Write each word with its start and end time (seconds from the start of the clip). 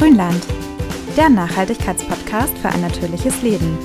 Grünland, 0.00 0.46
der 1.14 1.28
Nachhaltigkeitspodcast 1.28 2.56
für 2.56 2.70
ein 2.70 2.80
natürliches 2.80 3.42
Leben. 3.42 3.76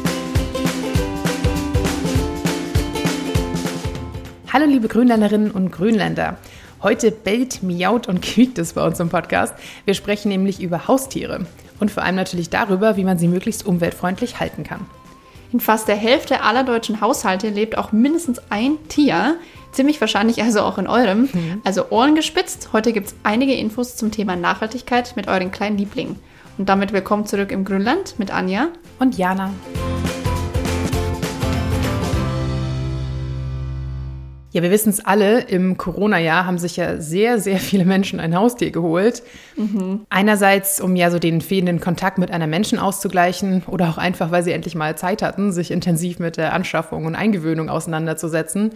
Hallo 4.54 4.66
liebe 4.66 4.88
Grünländerinnen 4.88 5.52
und 5.52 5.72
Grünländer. 5.72 6.38
Heute 6.82 7.12
bellt, 7.12 7.64
miaut 7.64 8.08
und 8.08 8.22
quiekt 8.22 8.58
es 8.60 8.72
bei 8.72 8.88
uns 8.88 9.02
im 9.02 9.10
Podcast. 9.10 9.56
Wir 9.84 9.94
sprechen 9.94 10.30
nämlich 10.30 10.62
über 10.62 10.88
Haustiere 10.88 11.48
und 11.82 11.92
vor 11.92 12.04
allem 12.04 12.16
natürlich 12.16 12.50
darüber, 12.50 12.96
wie 12.96 13.04
man 13.04 13.18
sie 13.18 13.28
möglichst 13.28 13.66
umweltfreundlich 13.66 14.40
halten 14.40 14.64
kann. 14.64 14.86
In 15.52 15.60
fast 15.60 15.90
der 15.90 15.98
Hälfte 15.98 16.44
aller 16.44 16.64
deutschen 16.64 17.02
Haushalte 17.02 17.50
lebt 17.50 17.78
auch 17.78 17.92
mindestens 17.92 18.40
ein 18.50 18.78
Tier. 18.88 19.36
Ziemlich 19.76 20.00
wahrscheinlich 20.00 20.42
also 20.42 20.62
auch 20.62 20.78
in 20.78 20.88
eurem. 20.88 21.24
Mhm. 21.34 21.62
Also 21.66 21.90
Ohren 21.90 22.16
gespitzt. 22.16 22.70
Heute 22.72 22.94
gibt 22.94 23.08
es 23.08 23.16
einige 23.24 23.54
Infos 23.54 23.98
zum 23.98 24.10
Thema 24.10 24.38
Nachhaltigkeit 24.38 25.18
mit 25.18 25.28
euren 25.28 25.52
kleinen 25.52 25.78
Lieblingen. 25.78 26.16
Und 26.58 26.70
damit 26.70 26.94
willkommen 26.94 27.26
zurück 27.26 27.52
im 27.52 27.66
Grünland 27.66 28.18
mit 28.18 28.32
Anja 28.32 28.70
und 29.00 29.18
Jana. 29.18 29.54
Ja, 34.54 34.64
wir 34.64 34.72
wissen 34.72 34.92
es 34.92 35.06
alle, 35.06 35.42
im 35.42 35.76
Corona-Jahr 35.76 36.46
haben 36.46 36.58
sich 36.58 36.78
ja 36.78 37.02
sehr, 37.02 37.42
sehr 37.42 37.58
viele 37.58 37.84
Menschen 37.84 38.22
ein 38.22 38.34
Haustier 38.34 38.72
geholt. 38.72 39.24
Mhm. 39.58 40.06
Einerseits, 40.10 40.80
um 40.80 40.96
ja 40.96 41.12
so 41.12 41.20
den 41.20 41.42
fehlenden 41.42 41.82
Kontakt 41.82 42.18
mit 42.18 42.32
einer 42.32 42.48
Menschen 42.48 42.80
auszugleichen 42.80 43.64
oder 43.68 43.90
auch 43.90 43.98
einfach, 43.98 44.32
weil 44.32 44.44
sie 44.44 44.54
endlich 44.54 44.76
mal 44.76 44.98
Zeit 44.98 45.22
hatten, 45.22 45.52
sich 45.52 45.70
intensiv 45.70 46.20
mit 46.20 46.38
der 46.38 46.54
Anschaffung 46.54 47.04
und 47.04 47.16
Eingewöhnung 47.16 47.68
auseinanderzusetzen. 47.68 48.72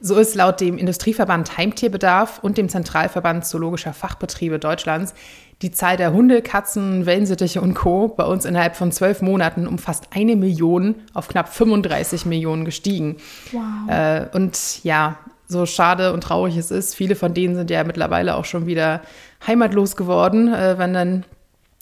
So 0.00 0.16
ist 0.16 0.34
laut 0.34 0.60
dem 0.60 0.78
Industrieverband 0.78 1.56
Heimtierbedarf 1.56 2.38
und 2.42 2.58
dem 2.58 2.68
Zentralverband 2.68 3.46
Zoologischer 3.46 3.92
Fachbetriebe 3.92 4.58
Deutschlands 4.58 5.14
die 5.62 5.70
Zahl 5.70 5.96
der 5.96 6.12
Hunde, 6.12 6.42
Katzen, 6.42 7.06
Wellensittiche 7.06 7.60
und 7.62 7.74
Co. 7.74 8.08
bei 8.08 8.24
uns 8.24 8.44
innerhalb 8.44 8.76
von 8.76 8.92
zwölf 8.92 9.22
Monaten 9.22 9.66
um 9.66 9.78
fast 9.78 10.08
eine 10.14 10.36
Million 10.36 10.96
auf 11.14 11.28
knapp 11.28 11.48
35 11.48 12.26
Millionen 12.26 12.64
gestiegen. 12.64 13.16
Wow. 13.52 13.62
Äh, 13.88 14.26
und 14.34 14.84
ja, 14.84 15.18
so 15.48 15.64
schade 15.64 16.12
und 16.12 16.22
traurig 16.22 16.56
es 16.56 16.70
ist, 16.70 16.94
viele 16.94 17.14
von 17.14 17.32
denen 17.32 17.54
sind 17.54 17.70
ja 17.70 17.84
mittlerweile 17.84 18.36
auch 18.36 18.44
schon 18.44 18.66
wieder 18.66 19.00
heimatlos 19.46 19.96
geworden, 19.96 20.52
äh, 20.52 20.76
wenn 20.76 20.92
dann 20.92 21.24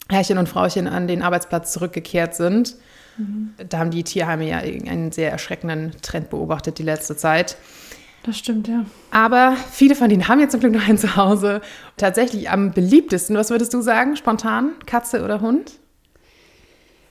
Herrchen 0.09 0.39
und 0.39 0.49
Frauchen 0.49 0.87
an 0.87 1.09
den 1.09 1.23
Arbeitsplatz 1.23 1.73
zurückgekehrt 1.73 2.35
sind. 2.35 2.77
Mhm. 3.17 3.55
Da 3.69 3.79
haben 3.79 3.91
die 3.91 4.05
Tierheime 4.05 4.49
ja 4.49 4.59
einen 4.59 5.11
sehr 5.11 5.33
erschreckenden 5.33 5.93
Trend 6.03 6.31
beobachtet 6.31 6.79
die 6.79 6.83
letzte 6.83 7.17
Zeit. 7.17 7.57
Das 8.25 8.39
stimmt, 8.39 8.69
ja. 8.69 8.87
Aber 9.11 9.55
viele 9.71 9.95
von 9.95 10.09
denen 10.09 10.29
haben 10.29 10.41
jetzt 10.41 10.53
zum 10.53 10.61
Glück 10.61 10.73
noch 10.73 10.89
ein 10.89 10.97
Zuhause. 10.99 11.61
Tatsächlich 11.99 12.51
am 12.51 12.73
beliebtesten, 12.73 13.37
was 13.37 13.51
würdest 13.51 13.75
du 13.75 13.83
sagen, 13.83 14.17
spontan, 14.17 14.73
Katze 14.87 15.23
oder 15.23 15.43
Hund? 15.43 15.73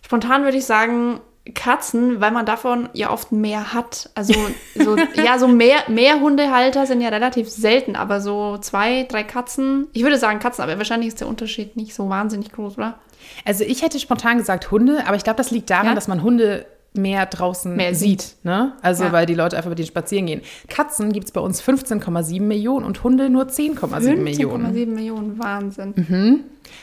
Spontan 0.02 0.44
würde 0.44 0.58
ich 0.58 0.66
sagen 0.66 1.22
Katzen, 1.53 2.19
weil 2.19 2.31
man 2.31 2.47
davon 2.47 2.89
ja 2.94 3.11
oft 3.11 3.31
mehr 3.31 3.73
hat. 3.75 4.09
Also 4.16 4.34
so, 4.73 4.97
ja, 5.23 5.38
so 5.38 5.47
mehr, 5.47 5.84
mehr 5.88 6.19
Hundehalter 6.19 6.88
sind 6.88 7.00
ja 7.00 7.09
relativ 7.09 7.47
selten, 7.47 7.95
aber 7.95 8.19
so 8.19 8.58
zwei, 8.58 9.03
drei 9.03 9.23
Katzen. 9.23 9.88
Ich 9.94 10.02
würde 10.02 10.17
sagen 10.17 10.39
Katzen, 10.39 10.64
aber 10.64 10.80
wahrscheinlich 10.80 11.09
ist 11.09 11.19
der 11.19 11.28
Unterschied 11.28 11.78
nicht 11.78 11.94
so 11.94 12.09
wahnsinnig 12.09 12.52
groß, 12.52 12.78
oder? 12.78 13.00
Also 13.45 13.64
ich 13.66 13.84
hätte 13.84 14.00
spontan 14.00 14.39
gesagt 14.39 14.72
Hunde, 14.72 15.06
aber 15.06 15.16
ich 15.16 15.23
glaube, 15.23 15.38
das 15.38 15.52
liegt 15.52 15.69
daran, 15.69 15.88
ja? 15.88 15.95
dass 15.95 16.08
man 16.08 16.23
Hunde 16.23 16.66
mehr 16.94 17.25
draußen 17.25 17.75
mehr 17.75 17.95
sieht. 17.95 18.22
sieht. 18.22 18.36
Ne? 18.44 18.73
Also 18.81 19.05
ja. 19.05 19.11
weil 19.11 19.25
die 19.25 19.33
Leute 19.33 19.58
einfach 19.58 19.69
mit 19.69 19.80
denen 19.80 19.88
spazieren 19.88 20.25
gehen. 20.25 20.41
Katzen 20.67 21.11
gibt 21.11 21.25
es 21.25 21.31
bei 21.31 21.41
uns 21.41 21.61
15,7 21.61 22.41
Millionen 22.41 22.85
und 22.85 23.03
Hunde 23.03 23.30
nur 23.30 23.45
10,7 23.45 24.17
Millionen. 24.17 24.67
15,7 24.67 24.85
Millionen, 24.88 25.39
Wahnsinn. 25.39 25.94
Mhm. 25.95 26.39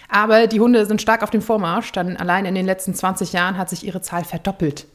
Aber 0.09 0.47
die 0.47 0.61
Hunde 0.61 0.87
sind 0.87 1.01
stark 1.01 1.23
auf 1.23 1.31
dem 1.31 1.43
Vormarsch. 1.43 1.93
Dann 1.93 2.17
allein 2.17 2.45
in 2.45 2.55
den 2.55 2.67
letzten 2.67 2.95
20 2.95 3.33
Jahren 3.33 3.57
hat 3.57 3.71
sich 3.71 3.87
ihre 3.87 4.01
Zahl 4.01 4.25
verdoppelt. 4.25 4.87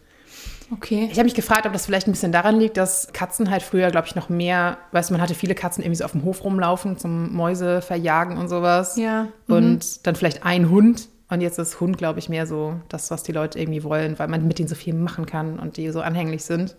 Okay. 0.72 1.08
Ich 1.12 1.18
habe 1.18 1.26
mich 1.26 1.36
gefragt, 1.36 1.66
ob 1.68 1.74
das 1.74 1.86
vielleicht 1.86 2.08
ein 2.08 2.12
bisschen 2.12 2.32
daran 2.32 2.60
liegt, 2.60 2.78
dass 2.78 3.14
Katzen 3.14 3.52
halt 3.52 3.62
früher, 3.62 3.92
glaube 3.92 4.08
ich, 4.08 4.16
noch 4.16 4.30
mehr, 4.30 4.78
weißt 4.92 5.10
du, 5.10 5.14
man 5.14 5.22
hatte 5.22 5.36
viele 5.36 5.54
Katzen 5.54 5.84
irgendwie 5.84 5.98
so 5.98 6.06
auf 6.06 6.12
dem 6.12 6.24
Hof 6.24 6.44
rumlaufen 6.44 6.98
zum 6.98 7.34
Mäuse 7.36 7.82
verjagen 7.82 8.38
und 8.38 8.50
sowas. 8.50 8.98
Ja. 8.98 9.28
Und 9.48 9.76
mhm. 9.78 10.00
dann 10.04 10.16
vielleicht 10.16 10.44
ein 10.44 10.70
Hund 10.70 11.08
und 11.30 11.42
jetzt 11.42 11.58
ist 11.58 11.80
Hund, 11.80 11.98
glaube 11.98 12.20
ich, 12.20 12.30
mehr 12.30 12.46
so 12.46 12.80
das, 12.90 13.10
was 13.12 13.24
die 13.24 13.32
Leute 13.32 13.60
irgendwie 13.60 13.84
wollen, 13.84 14.20
weil 14.20 14.28
man 14.28 14.48
mit 14.48 14.60
denen 14.60 14.68
so 14.68 14.76
viel 14.76 14.94
machen 14.94 15.26
kann 15.26 15.60
und 15.60 15.78
die 15.78 15.90
so 15.90 16.02
anhänglich 16.02 16.44
sind. 16.44 16.76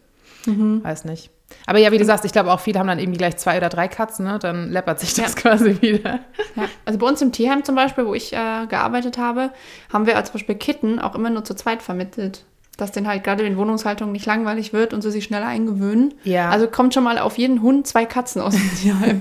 Mhm. 0.47 0.85
Weiß 0.85 1.05
nicht. 1.05 1.31
Aber 1.67 1.79
ja, 1.79 1.93
wie 1.93 1.99
du 1.99 2.05
sagst, 2.05 2.25
ich 2.25 2.33
glaube 2.33 2.53
auch 2.53 2.61
viele 2.61 2.79
haben 2.79 2.89
dann 2.89 2.99
irgendwie 2.99 3.19
gleich 3.19 3.37
zwei 3.37 3.57
oder 3.57 3.69
drei 3.69 3.89
Katzen, 3.89 4.27
ne? 4.27 4.39
dann 4.39 4.71
läppert 4.71 5.01
sich 5.01 5.15
das 5.15 5.35
ja. 5.35 5.41
quasi 5.41 5.81
wieder. 5.81 6.21
Ja. 6.57 6.69
Also 6.85 6.99
bei 6.99 7.07
uns 7.07 7.23
im 7.23 7.33
Tierheim 7.33 7.65
zum 7.65 7.75
Beispiel, 7.75 8.07
wo 8.07 8.15
ich 8.15 8.33
äh, 8.33 8.67
gearbeitet 8.69 9.19
habe, 9.19 9.51
haben 9.93 10.07
wir 10.07 10.17
als 10.17 10.31
Beispiel 10.31 10.57
Kitten 10.57 10.99
auch 10.99 11.15
immer 11.15 11.31
nur 11.31 11.45
zu 11.45 11.55
zweit 11.55 11.83
vermittelt 11.83 12.45
dass 12.77 12.93
den 12.93 13.09
halt 13.09 13.25
gerade 13.25 13.45
in 13.45 13.57
Wohnungshaltung 13.57 14.13
nicht 14.13 14.27
langweilig 14.27 14.73
wird 14.73 14.93
und 14.93 15.01
sie 15.01 15.11
sich 15.11 15.25
schneller 15.25 15.47
eingewöhnen. 15.47 16.15
Ja. 16.25 16.51
Also 16.51 16.69
kommt 16.69 16.93
schon 16.93 17.05
mal 17.05 17.19
auf 17.19 17.39
jeden 17.39 17.63
Hund 17.63 17.87
zwei 17.87 18.05
Katzen 18.05 18.43
aus 18.43 18.55
dem 18.55 18.71
Tierheim. 18.83 19.21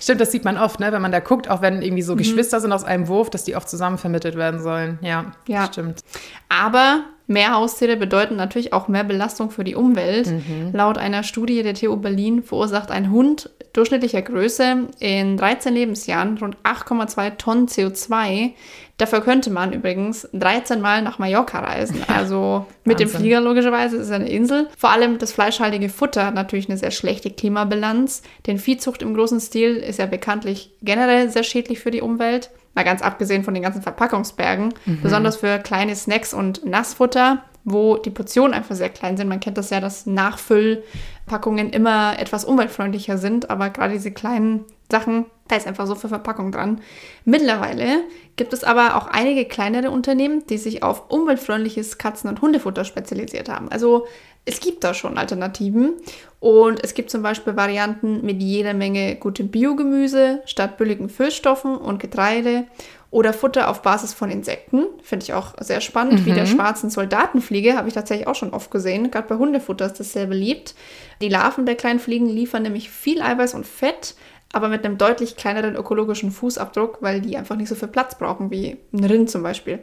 Stimmt, 0.00 0.20
das 0.20 0.30
sieht 0.30 0.44
man 0.44 0.56
oft, 0.56 0.78
ne? 0.78 0.92
wenn 0.92 1.02
man 1.02 1.12
da 1.12 1.20
guckt, 1.20 1.50
auch 1.50 1.60
wenn 1.60 1.82
irgendwie 1.82 2.02
so 2.02 2.12
mhm. 2.12 2.18
Geschwister 2.18 2.60
sind 2.60 2.72
aus 2.72 2.84
einem 2.84 3.08
Wurf, 3.08 3.30
dass 3.30 3.44
die 3.44 3.56
oft 3.56 3.68
zusammen 3.68 3.98
vermittelt 3.98 4.36
werden 4.36 4.60
sollen. 4.62 4.98
Ja, 5.02 5.32
ja. 5.48 5.66
stimmt. 5.66 6.00
Aber 6.48 7.04
mehr 7.26 7.54
Haustiere 7.54 7.96
bedeuten 7.96 8.36
natürlich 8.36 8.72
auch 8.72 8.86
mehr 8.86 9.04
Belastung 9.04 9.50
für 9.50 9.64
die 9.64 9.74
Umwelt. 9.74 10.28
Mhm. 10.28 10.70
Laut 10.72 10.96
einer 10.96 11.24
Studie 11.24 11.62
der 11.64 11.74
TU 11.74 11.96
Berlin 11.96 12.42
verursacht 12.42 12.90
ein 12.92 13.10
Hund 13.10 13.50
durchschnittlicher 13.74 14.22
Größe 14.22 14.88
in 15.00 15.36
13 15.36 15.74
Lebensjahren 15.74 16.38
rund 16.38 16.56
8,2 16.62 17.36
Tonnen 17.36 17.66
CO2. 17.66 18.52
Dafür 18.96 19.20
könnte 19.20 19.50
man 19.50 19.72
übrigens 19.72 20.28
13 20.32 20.80
Mal 20.80 21.02
nach 21.02 21.18
Mallorca 21.18 21.58
reisen. 21.58 22.02
Also 22.06 22.66
mit 22.84 23.00
dem 23.00 23.08
Flieger 23.08 23.40
logischerweise, 23.40 23.96
ist 23.96 24.12
eine 24.12 24.28
Insel. 24.28 24.68
Vor 24.78 24.90
allem 24.90 25.18
das 25.18 25.32
fleischhaltige 25.32 25.88
Futter 25.88 26.24
hat 26.24 26.34
natürlich 26.34 26.68
eine 26.68 26.78
sehr 26.78 26.92
schlechte 26.92 27.30
Klimabilanz. 27.30 28.22
Denn 28.46 28.58
Viehzucht 28.58 29.02
im 29.02 29.14
großen 29.14 29.40
Stil 29.40 29.76
ist 29.76 29.98
ja 29.98 30.06
bekanntlich 30.06 30.70
generell 30.80 31.28
sehr 31.28 31.42
schädlich 31.42 31.80
für 31.80 31.90
die 31.90 32.02
Umwelt. 32.02 32.50
Mal 32.74 32.84
ganz 32.84 33.02
abgesehen 33.02 33.42
von 33.42 33.54
den 33.54 33.62
ganzen 33.64 33.82
Verpackungsbergen. 33.82 34.72
Mhm. 34.86 35.00
Besonders 35.02 35.36
für 35.36 35.58
kleine 35.58 35.96
Snacks 35.96 36.32
und 36.32 36.64
Nassfutter 36.64 37.42
wo 37.64 37.96
die 37.96 38.10
Portionen 38.10 38.54
einfach 38.54 38.74
sehr 38.74 38.90
klein 38.90 39.16
sind. 39.16 39.28
Man 39.28 39.40
kennt 39.40 39.58
das 39.58 39.70
ja, 39.70 39.80
dass 39.80 40.06
Nachfüllpackungen 40.06 41.70
immer 41.70 42.18
etwas 42.18 42.44
umweltfreundlicher 42.44 43.18
sind, 43.18 43.50
aber 43.50 43.70
gerade 43.70 43.94
diese 43.94 44.12
kleinen 44.12 44.64
Sachen, 44.90 45.26
da 45.48 45.56
ist 45.56 45.66
einfach 45.66 45.86
so 45.86 45.94
viel 45.94 46.10
Verpackung 46.10 46.52
dran. 46.52 46.80
Mittlerweile 47.24 48.04
gibt 48.36 48.52
es 48.52 48.64
aber 48.64 48.96
auch 48.96 49.06
einige 49.06 49.46
kleinere 49.46 49.90
Unternehmen, 49.90 50.46
die 50.46 50.58
sich 50.58 50.82
auf 50.82 51.10
umweltfreundliches 51.10 51.98
Katzen- 51.98 52.28
und 52.28 52.42
Hundefutter 52.42 52.84
spezialisiert 52.84 53.48
haben. 53.48 53.70
Also 53.70 54.06
es 54.44 54.60
gibt 54.60 54.84
da 54.84 54.92
schon 54.92 55.16
Alternativen 55.16 55.94
und 56.38 56.84
es 56.84 56.92
gibt 56.92 57.10
zum 57.10 57.22
Beispiel 57.22 57.56
Varianten 57.56 58.24
mit 58.24 58.42
jeder 58.42 58.74
Menge 58.74 59.16
gutem 59.16 59.48
Biogemüse 59.48 60.42
statt 60.44 60.76
billigen 60.76 61.08
Füllstoffen 61.08 61.76
und 61.76 61.98
Getreide 61.98 62.66
oder 63.14 63.32
Futter 63.32 63.68
auf 63.68 63.82
Basis 63.82 64.12
von 64.12 64.28
Insekten. 64.28 64.86
Finde 65.00 65.22
ich 65.22 65.34
auch 65.34 65.54
sehr 65.60 65.80
spannend. 65.80 66.22
Mhm. 66.22 66.26
Wie 66.26 66.32
der 66.32 66.46
schwarzen 66.46 66.90
Soldatenfliege 66.90 67.76
habe 67.76 67.86
ich 67.86 67.94
tatsächlich 67.94 68.26
auch 68.26 68.34
schon 68.34 68.52
oft 68.52 68.72
gesehen. 68.72 69.12
Gerade 69.12 69.28
bei 69.28 69.36
Hundefutter 69.36 69.86
ist 69.86 70.00
das 70.00 70.12
sehr 70.12 70.26
beliebt. 70.26 70.74
Die 71.22 71.28
Larven 71.28 71.64
der 71.64 71.76
kleinen 71.76 72.00
Fliegen 72.00 72.26
liefern 72.26 72.64
nämlich 72.64 72.90
viel 72.90 73.22
Eiweiß 73.22 73.54
und 73.54 73.68
Fett, 73.68 74.16
aber 74.52 74.68
mit 74.68 74.84
einem 74.84 74.98
deutlich 74.98 75.36
kleineren 75.36 75.76
ökologischen 75.76 76.32
Fußabdruck, 76.32 76.98
weil 77.02 77.20
die 77.20 77.36
einfach 77.36 77.54
nicht 77.54 77.68
so 77.68 77.76
viel 77.76 77.86
Platz 77.86 78.18
brauchen 78.18 78.50
wie 78.50 78.78
ein 78.92 79.04
Rind 79.04 79.30
zum 79.30 79.44
Beispiel. 79.44 79.78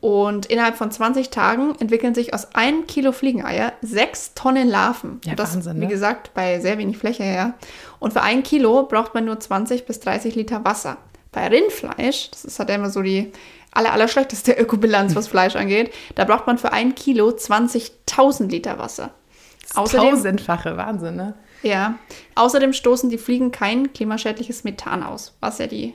Und 0.00 0.46
innerhalb 0.46 0.76
von 0.76 0.92
20 0.92 1.30
Tagen 1.30 1.74
entwickeln 1.80 2.14
sich 2.14 2.34
aus 2.34 2.54
einem 2.54 2.86
Kilo 2.86 3.10
Fliegeneier 3.10 3.72
sechs 3.82 4.32
Tonnen 4.34 4.68
Larven. 4.68 5.20
Ja, 5.24 5.34
das, 5.34 5.56
Wahnsinn, 5.56 5.80
ne? 5.80 5.86
wie 5.86 5.90
gesagt, 5.90 6.34
bei 6.34 6.60
sehr 6.60 6.78
wenig 6.78 6.98
Fläche 6.98 7.24
her. 7.24 7.54
Und 7.98 8.12
für 8.12 8.22
ein 8.22 8.44
Kilo 8.44 8.84
braucht 8.84 9.12
man 9.12 9.24
nur 9.24 9.40
20 9.40 9.86
bis 9.86 9.98
30 9.98 10.36
Liter 10.36 10.64
Wasser. 10.64 10.98
Bei 11.34 11.48
Rindfleisch, 11.48 12.30
das 12.30 12.44
ist 12.44 12.58
halt 12.58 12.70
immer 12.70 12.90
so 12.90 13.02
die 13.02 13.32
aller, 13.72 13.92
aller 13.92 14.08
schlechteste 14.08 14.52
Ökobilanz, 14.58 15.14
was 15.14 15.28
Fleisch 15.28 15.56
angeht, 15.56 15.92
da 16.14 16.24
braucht 16.24 16.46
man 16.46 16.58
für 16.58 16.72
ein 16.72 16.94
Kilo 16.94 17.28
20.000 17.28 18.48
Liter 18.48 18.78
Wasser. 18.78 19.10
Außerdem, 19.74 20.10
Tausendfache, 20.10 20.76
Wahnsinn, 20.76 21.16
ne? 21.16 21.34
Ja. 21.62 21.98
Außerdem 22.34 22.72
stoßen 22.72 23.10
die 23.10 23.18
Fliegen 23.18 23.50
kein 23.50 23.92
klimaschädliches 23.92 24.64
Methan 24.64 25.02
aus, 25.02 25.34
was 25.40 25.58
ja 25.58 25.66
die 25.66 25.94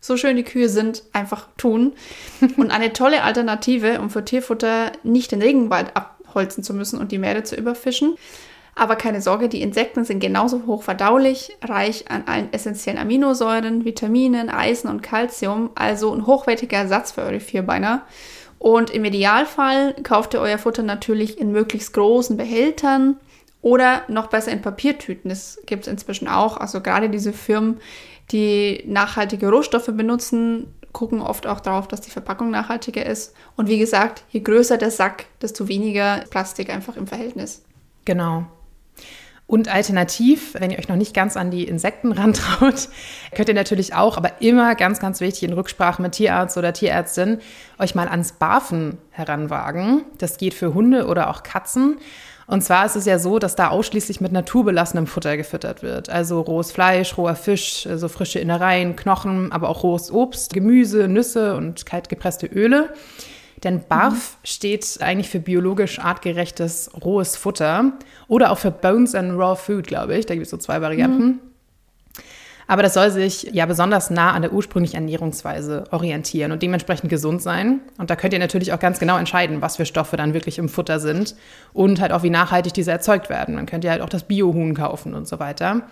so 0.00 0.16
schön 0.16 0.36
die 0.36 0.44
Kühe 0.44 0.68
sind, 0.68 1.02
einfach 1.12 1.48
tun. 1.56 1.92
Und 2.56 2.70
eine 2.70 2.92
tolle 2.92 3.22
Alternative, 3.22 4.00
um 4.00 4.10
für 4.10 4.24
Tierfutter 4.24 4.92
nicht 5.02 5.32
den 5.32 5.42
Regenwald 5.42 5.96
abholzen 5.96 6.62
zu 6.62 6.72
müssen 6.72 6.98
und 6.98 7.10
die 7.10 7.18
Meere 7.18 7.42
zu 7.42 7.56
überfischen. 7.56 8.16
Aber 8.78 8.94
keine 8.94 9.20
Sorge, 9.20 9.48
die 9.48 9.60
Insekten 9.60 10.04
sind 10.04 10.20
genauso 10.20 10.64
hoch 10.66 10.84
verdaulich, 10.84 11.50
reich 11.64 12.08
an 12.12 12.22
allen 12.26 12.52
essentiellen 12.52 13.00
Aminosäuren, 13.00 13.84
Vitaminen, 13.84 14.50
Eisen 14.50 14.88
und 14.88 15.02
Calcium, 15.02 15.70
also 15.74 16.14
ein 16.14 16.26
hochwertiger 16.26 16.76
Ersatz 16.76 17.10
für 17.10 17.22
eure 17.22 17.40
Vierbeiner. 17.40 18.02
Und 18.60 18.90
im 18.90 19.04
Idealfall 19.04 19.96
kauft 20.04 20.34
ihr 20.34 20.40
euer 20.40 20.58
Futter 20.58 20.84
natürlich 20.84 21.40
in 21.40 21.50
möglichst 21.50 21.92
großen 21.92 22.36
Behältern 22.36 23.16
oder 23.62 24.02
noch 24.06 24.28
besser 24.28 24.52
in 24.52 24.62
Papiertüten. 24.62 25.28
Das 25.28 25.58
gibt 25.66 25.88
es 25.88 25.92
inzwischen 25.92 26.28
auch. 26.28 26.56
Also 26.56 26.80
gerade 26.80 27.10
diese 27.10 27.32
Firmen, 27.32 27.80
die 28.30 28.84
nachhaltige 28.86 29.50
Rohstoffe 29.50 29.90
benutzen, 29.92 30.72
gucken 30.92 31.20
oft 31.20 31.48
auch 31.48 31.58
darauf, 31.58 31.88
dass 31.88 32.00
die 32.00 32.12
Verpackung 32.12 32.52
nachhaltiger 32.52 33.04
ist. 33.04 33.34
Und 33.56 33.68
wie 33.68 33.78
gesagt, 33.78 34.22
je 34.30 34.38
größer 34.38 34.78
der 34.78 34.92
Sack, 34.92 35.26
desto 35.42 35.66
weniger 35.66 36.22
Plastik 36.30 36.70
einfach 36.70 36.96
im 36.96 37.08
Verhältnis. 37.08 37.64
Genau. 38.04 38.46
Und 39.48 39.72
alternativ, 39.74 40.54
wenn 40.60 40.70
ihr 40.70 40.78
euch 40.78 40.88
noch 40.88 40.96
nicht 40.96 41.14
ganz 41.14 41.38
an 41.38 41.50
die 41.50 41.64
Insekten 41.64 42.12
rantraut, 42.18 42.90
könnt 43.34 43.48
ihr 43.48 43.54
natürlich 43.54 43.94
auch, 43.94 44.18
aber 44.18 44.42
immer 44.42 44.74
ganz, 44.74 45.00
ganz 45.00 45.20
wichtig 45.20 45.44
in 45.44 45.54
Rücksprache 45.54 46.02
mit 46.02 46.12
Tierarzt 46.12 46.58
oder 46.58 46.74
Tierärztin, 46.74 47.38
euch 47.78 47.94
mal 47.94 48.08
ans 48.08 48.32
Barfen 48.32 48.98
heranwagen. 49.10 50.04
Das 50.18 50.36
geht 50.36 50.52
für 50.52 50.74
Hunde 50.74 51.06
oder 51.06 51.30
auch 51.30 51.42
Katzen. 51.42 51.96
Und 52.46 52.62
zwar 52.62 52.84
ist 52.84 52.96
es 52.96 53.06
ja 53.06 53.18
so, 53.18 53.38
dass 53.38 53.56
da 53.56 53.68
ausschließlich 53.68 54.20
mit 54.20 54.32
naturbelassenem 54.32 55.06
Futter 55.06 55.38
gefüttert 55.38 55.82
wird. 55.82 56.10
Also 56.10 56.42
rohes 56.42 56.70
Fleisch, 56.70 57.16
roher 57.16 57.34
Fisch, 57.34 57.84
so 57.84 57.90
also 57.90 58.08
frische 58.08 58.40
Innereien, 58.40 58.96
Knochen, 58.96 59.50
aber 59.50 59.70
auch 59.70 59.82
rohes 59.82 60.10
Obst, 60.10 60.52
Gemüse, 60.52 61.08
Nüsse 61.08 61.56
und 61.56 61.86
kalt 61.86 62.10
gepresste 62.10 62.46
Öle. 62.46 62.90
Denn 63.64 63.82
BARF 63.88 64.14
mhm. 64.40 64.46
steht 64.46 64.98
eigentlich 65.00 65.28
für 65.28 65.40
biologisch 65.40 65.98
artgerechtes 65.98 66.90
rohes 67.04 67.36
Futter 67.36 67.92
oder 68.28 68.50
auch 68.50 68.58
für 68.58 68.70
Bones 68.70 69.14
and 69.14 69.38
Raw 69.38 69.56
Food, 69.56 69.86
glaube 69.86 70.16
ich. 70.16 70.26
Da 70.26 70.34
gibt 70.34 70.44
es 70.44 70.50
so 70.50 70.56
zwei 70.56 70.80
Varianten. 70.80 71.24
Mhm. 71.24 71.40
Aber 72.68 72.82
das 72.82 72.92
soll 72.92 73.10
sich 73.10 73.44
ja 73.52 73.64
besonders 73.64 74.10
nah 74.10 74.32
an 74.32 74.42
der 74.42 74.52
ursprünglichen 74.52 74.96
Ernährungsweise 74.96 75.84
orientieren 75.90 76.52
und 76.52 76.62
dementsprechend 76.62 77.08
gesund 77.08 77.40
sein. 77.40 77.80
Und 77.96 78.10
da 78.10 78.16
könnt 78.16 78.34
ihr 78.34 78.38
natürlich 78.38 78.74
auch 78.74 78.78
ganz 78.78 78.98
genau 78.98 79.16
entscheiden, 79.16 79.62
was 79.62 79.76
für 79.76 79.86
Stoffe 79.86 80.18
dann 80.18 80.34
wirklich 80.34 80.58
im 80.58 80.68
Futter 80.68 81.00
sind 81.00 81.34
und 81.72 81.98
halt 81.98 82.12
auch, 82.12 82.22
wie 82.22 82.30
nachhaltig 82.30 82.74
diese 82.74 82.90
erzeugt 82.90 83.30
werden. 83.30 83.56
Dann 83.56 83.64
könnt 83.64 83.84
ihr 83.84 83.90
halt 83.90 84.02
auch 84.02 84.10
das 84.10 84.24
Biohuhn 84.24 84.74
kaufen 84.74 85.14
und 85.14 85.26
so 85.26 85.40
weiter. 85.40 85.86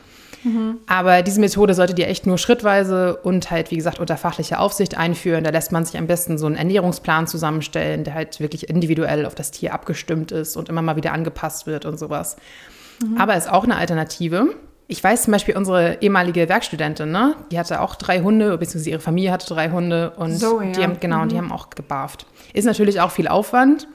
Mhm. 0.45 0.77
Aber 0.87 1.23
diese 1.23 1.41
Methode 1.41 1.73
solltet 1.73 1.99
ihr 1.99 2.09
echt 2.09 2.27
nur 2.27 2.37
schrittweise 2.37 3.17
und 3.17 3.51
halt, 3.51 3.71
wie 3.71 3.77
gesagt, 3.77 3.99
unter 3.99 4.19
fachlicher 4.19 4.61
Aufsicht 4.61 4.99
einführen. 4.99 5.45
Da 5.45 5.51
lässt 5.51 5.73
man 5.73 5.87
sich 5.87 5.97
am 5.97 6.07
besten 6.07 6.37
so 6.37 6.45
einen 6.45 6.57
Ernährungsplan 6.57 7.27
zusammenstellen, 7.27 8.05
der 8.05 8.13
halt 8.13 8.39
wirklich 8.39 8.69
individuell 8.69 9.25
auf 9.25 9.35
das 9.35 9.51
Tier 9.51 9.73
abgestimmt 9.73 10.31
ist 10.31 10.57
und 10.57 10.69
immer 10.69 10.83
mal 10.83 10.97
wieder 10.97 11.15
angepasst 11.15 11.67
wird 11.67 11.87
und 11.87 11.99
sowas. 11.99 12.37
Mhm. 13.03 13.17
Aber 13.19 13.35
ist 13.35 13.51
auch 13.51 13.65
eine 13.65 13.77
Alternative. 13.77 14.55
Ich 14.89 15.03
weiß 15.03 15.25
zum 15.25 15.33
Beispiel, 15.33 15.57
unsere 15.57 16.01
ehemalige 16.01 16.49
Werkstudentin, 16.49 17.11
ne? 17.11 17.35
die 17.51 17.59
hatte 17.59 17.81
auch 17.81 17.97
drei 17.97 18.21
Hunde, 18.21 18.57
beziehungsweise 18.57 18.91
ihre 18.91 19.01
Familie 19.01 19.33
hatte 19.33 19.53
drei 19.53 19.71
Hunde 19.71 20.11
und 20.17 20.37
so, 20.37 20.61
ja. 20.61 20.71
die 20.71 20.83
haben, 20.83 21.01
genau, 21.01 21.25
mhm. 21.25 21.29
die 21.29 21.39
haben 21.39 21.51
auch 21.51 21.71
gebarft. 21.71 22.27
Ist 22.53 22.67
natürlich 22.67 23.01
auch 23.01 23.11
viel 23.11 23.27
Aufwand. 23.27 23.89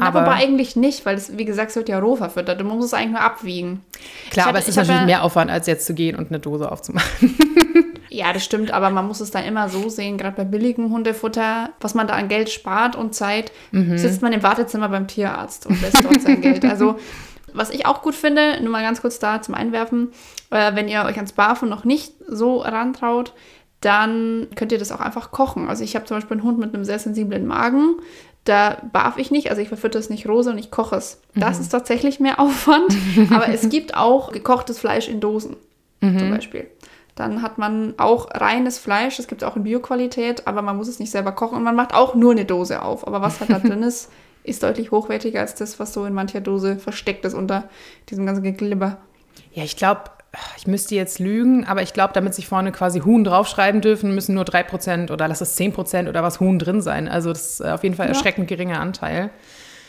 Aber, 0.00 0.22
aber 0.22 0.32
eigentlich 0.32 0.76
nicht, 0.76 1.04
weil 1.06 1.16
es, 1.16 1.36
wie 1.36 1.44
gesagt, 1.44 1.70
es 1.70 1.76
wird 1.76 1.88
ja 1.88 1.98
roh 1.98 2.14
verfüttert. 2.14 2.60
Du 2.60 2.64
musst 2.64 2.86
es 2.86 2.94
eigentlich 2.94 3.12
nur 3.12 3.20
abwiegen. 3.20 3.82
Klar, 4.30 4.46
hatte, 4.46 4.50
aber 4.50 4.58
es 4.58 4.68
ist 4.68 4.76
natürlich 4.76 5.00
ja, 5.00 5.06
mehr 5.06 5.24
Aufwand, 5.24 5.50
als 5.50 5.66
jetzt 5.66 5.86
zu 5.86 5.94
gehen 5.94 6.14
und 6.14 6.28
eine 6.28 6.38
Dose 6.38 6.70
aufzumachen. 6.70 7.36
ja, 8.08 8.32
das 8.32 8.44
stimmt, 8.44 8.70
aber 8.70 8.90
man 8.90 9.06
muss 9.06 9.20
es 9.20 9.30
dann 9.30 9.44
immer 9.44 9.68
so 9.68 9.88
sehen, 9.88 10.18
gerade 10.18 10.36
bei 10.36 10.44
billigem 10.44 10.90
Hundefutter, 10.90 11.70
was 11.80 11.94
man 11.94 12.06
da 12.06 12.14
an 12.14 12.28
Geld 12.28 12.50
spart 12.50 12.96
und 12.96 13.14
Zeit, 13.14 13.50
mhm. 13.72 13.98
sitzt 13.98 14.22
man 14.22 14.32
im 14.32 14.42
Wartezimmer 14.42 14.88
beim 14.88 15.08
Tierarzt 15.08 15.66
und 15.66 15.80
lässt 15.80 16.04
dort 16.04 16.20
sein 16.20 16.40
Geld. 16.40 16.64
Also, 16.64 16.96
was 17.54 17.70
ich 17.70 17.86
auch 17.86 18.02
gut 18.02 18.14
finde, 18.14 18.60
nur 18.60 18.70
mal 18.70 18.82
ganz 18.82 19.00
kurz 19.00 19.18
da 19.18 19.42
zum 19.42 19.54
Einwerfen, 19.54 20.12
äh, 20.50 20.74
wenn 20.74 20.88
ihr 20.88 21.04
euch 21.04 21.16
ans 21.16 21.32
Barfen 21.32 21.68
noch 21.68 21.84
nicht 21.84 22.14
so 22.26 22.58
rantraut, 22.58 23.32
dann 23.80 24.48
könnt 24.54 24.72
ihr 24.72 24.78
das 24.78 24.92
auch 24.92 25.00
einfach 25.00 25.30
kochen. 25.32 25.68
Also 25.68 25.84
ich 25.84 25.96
habe 25.96 26.04
zum 26.04 26.16
Beispiel 26.16 26.36
einen 26.36 26.46
Hund 26.46 26.58
mit 26.58 26.74
einem 26.74 26.84
sehr 26.84 26.98
sensiblen 26.98 27.46
Magen. 27.46 27.96
Da 28.44 28.78
barf 28.92 29.18
ich 29.18 29.30
nicht, 29.30 29.50
also 29.50 29.62
ich 29.62 29.68
verfütter 29.68 29.98
es 29.98 30.10
nicht 30.10 30.28
rosa 30.28 30.50
und 30.50 30.58
ich 30.58 30.70
koche 30.70 30.96
es. 30.96 31.20
Das 31.34 31.58
mhm. 31.58 31.62
ist 31.62 31.68
tatsächlich 31.70 32.20
mehr 32.20 32.38
Aufwand. 32.40 32.96
aber 33.30 33.48
es 33.48 33.68
gibt 33.68 33.96
auch 33.96 34.32
gekochtes 34.32 34.78
Fleisch 34.78 35.08
in 35.08 35.20
Dosen 35.20 35.56
mhm. 36.00 36.18
zum 36.18 36.30
Beispiel. 36.30 36.68
Dann 37.14 37.42
hat 37.42 37.58
man 37.58 37.94
auch 37.98 38.28
reines 38.32 38.78
Fleisch, 38.78 39.18
das 39.18 39.26
gibt 39.26 39.42
es 39.42 39.48
auch 39.48 39.56
in 39.56 39.64
Bioqualität, 39.64 40.46
aber 40.46 40.62
man 40.62 40.76
muss 40.76 40.88
es 40.88 40.98
nicht 40.98 41.10
selber 41.10 41.32
kochen 41.32 41.58
und 41.58 41.62
man 41.62 41.76
macht 41.76 41.92
auch 41.92 42.14
nur 42.14 42.32
eine 42.32 42.46
Dose 42.46 42.82
auf. 42.82 43.06
Aber 43.06 43.20
was 43.20 43.40
halt 43.40 43.50
da 43.50 43.58
drin 43.58 43.82
ist, 43.82 44.10
ist 44.44 44.62
deutlich 44.62 44.90
hochwertiger 44.90 45.40
als 45.40 45.54
das, 45.54 45.78
was 45.78 45.92
so 45.92 46.04
in 46.04 46.14
mancher 46.14 46.40
Dose 46.40 46.76
versteckt 46.76 47.24
ist 47.24 47.34
unter 47.34 47.68
diesem 48.08 48.26
ganzen 48.26 48.42
Geglibber. 48.42 48.98
Ja, 49.52 49.64
ich 49.64 49.76
glaube, 49.76 50.02
ich 50.56 50.66
müsste 50.66 50.94
jetzt 50.94 51.18
lügen, 51.18 51.64
aber 51.66 51.82
ich 51.82 51.92
glaube, 51.92 52.14
damit 52.14 52.34
sich 52.34 52.46
vorne 52.46 52.72
quasi 52.72 53.00
Huhn 53.00 53.22
draufschreiben 53.22 53.80
dürfen, 53.80 54.14
müssen 54.14 54.34
nur 54.34 54.44
3% 54.44 55.12
oder 55.12 55.28
lass 55.28 55.40
es 55.40 55.58
10% 55.58 56.08
oder 56.08 56.22
was 56.22 56.40
Huhn 56.40 56.58
drin 56.58 56.80
sein. 56.80 57.08
Also 57.08 57.30
das 57.30 57.60
ist 57.60 57.62
auf 57.62 57.82
jeden 57.82 57.94
Fall 57.94 58.06
ein 58.06 58.12
ja. 58.12 58.16
erschreckend 58.16 58.48
geringer 58.48 58.80
Anteil. 58.80 59.30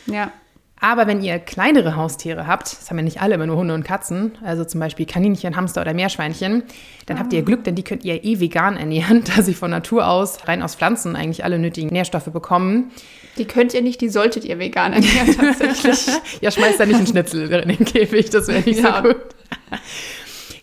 Ja. 0.06 0.32
Aber 0.80 1.06
wenn 1.06 1.22
ihr 1.22 1.38
kleinere 1.38 1.96
Haustiere 1.96 2.46
habt, 2.46 2.72
das 2.72 2.90
haben 2.90 2.98
ja 2.98 3.04
nicht 3.04 3.22
alle 3.22 3.36
immer 3.36 3.46
nur 3.46 3.56
Hunde 3.56 3.72
und 3.72 3.84
Katzen, 3.84 4.32
also 4.44 4.66
zum 4.66 4.80
Beispiel 4.80 5.06
Kaninchen, 5.06 5.56
Hamster 5.56 5.80
oder 5.80 5.94
Meerschweinchen, 5.94 6.64
dann 7.06 7.16
ah. 7.16 7.20
habt 7.20 7.32
ihr 7.32 7.40
ah. 7.40 7.44
Glück, 7.44 7.64
denn 7.64 7.74
die 7.74 7.84
könnt 7.84 8.04
ihr 8.04 8.22
eh 8.22 8.38
vegan 8.38 8.76
ernähren, 8.76 9.24
da 9.34 9.42
sie 9.42 9.54
von 9.54 9.70
Natur 9.70 10.06
aus 10.06 10.46
rein 10.46 10.62
aus 10.62 10.74
Pflanzen 10.74 11.16
eigentlich 11.16 11.42
alle 11.42 11.58
nötigen 11.58 11.88
Nährstoffe 11.88 12.30
bekommen. 12.30 12.90
Die 13.36 13.46
könnt 13.46 13.74
ihr 13.74 13.82
nicht, 13.82 14.00
die 14.00 14.08
solltet 14.08 14.44
ihr 14.44 14.58
vegan 14.58 14.92
ernähren 14.92 15.36
tatsächlich. 15.40 16.06
ja, 16.40 16.50
schmeißt 16.50 16.78
da 16.78 16.86
nicht 16.86 16.96
einen 16.96 17.06
Schnitzel 17.06 17.50
in 17.52 17.68
den 17.68 17.84
Käfig, 17.84 18.30
das 18.30 18.48
wäre 18.48 18.60
nicht 18.60 18.80
ja. 18.80 19.02
so 19.02 19.08
gut. 19.08 19.16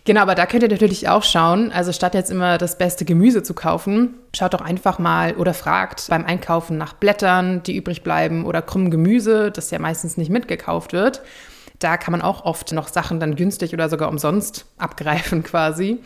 Genau, 0.04 0.22
aber 0.22 0.34
da 0.34 0.48
könnt 0.48 0.64
ihr 0.64 0.70
natürlich 0.70 1.10
auch 1.10 1.24
schauen. 1.24 1.72
Also 1.72 1.92
statt 1.92 2.16
jetzt 2.16 2.32
immer 2.32 2.58
das 2.58 2.78
beste 2.78 3.06
Gemüse 3.06 3.44
zu 3.44 3.54
kaufen, 3.54 4.16
schaut 4.36 4.54
doch 4.54 4.62
einfach 4.62 4.98
mal 4.98 5.36
oder 5.36 5.54
fragt 5.54 6.08
beim 6.10 6.26
Einkaufen 6.26 6.78
nach 6.78 6.94
Blättern, 6.94 7.62
die 7.64 7.76
übrig 7.76 8.02
bleiben 8.02 8.46
oder 8.46 8.64
krummem 8.64 8.90
Gemüse, 8.90 9.52
das 9.52 9.70
ja 9.70 9.78
meistens 9.78 10.18
nicht 10.18 10.32
mitgekauft 10.32 10.94
wird. 10.94 11.22
Da 11.78 11.98
kann 11.98 12.12
man 12.14 12.22
auch 12.22 12.46
oft 12.46 12.72
noch 12.72 12.88
Sachen 12.88 13.20
dann 13.20 13.36
günstig 13.36 13.74
oder 13.74 13.90
sogar 13.90 14.10
umsonst 14.10 14.66
abgreifen 14.78 15.44
quasi. 15.44 16.00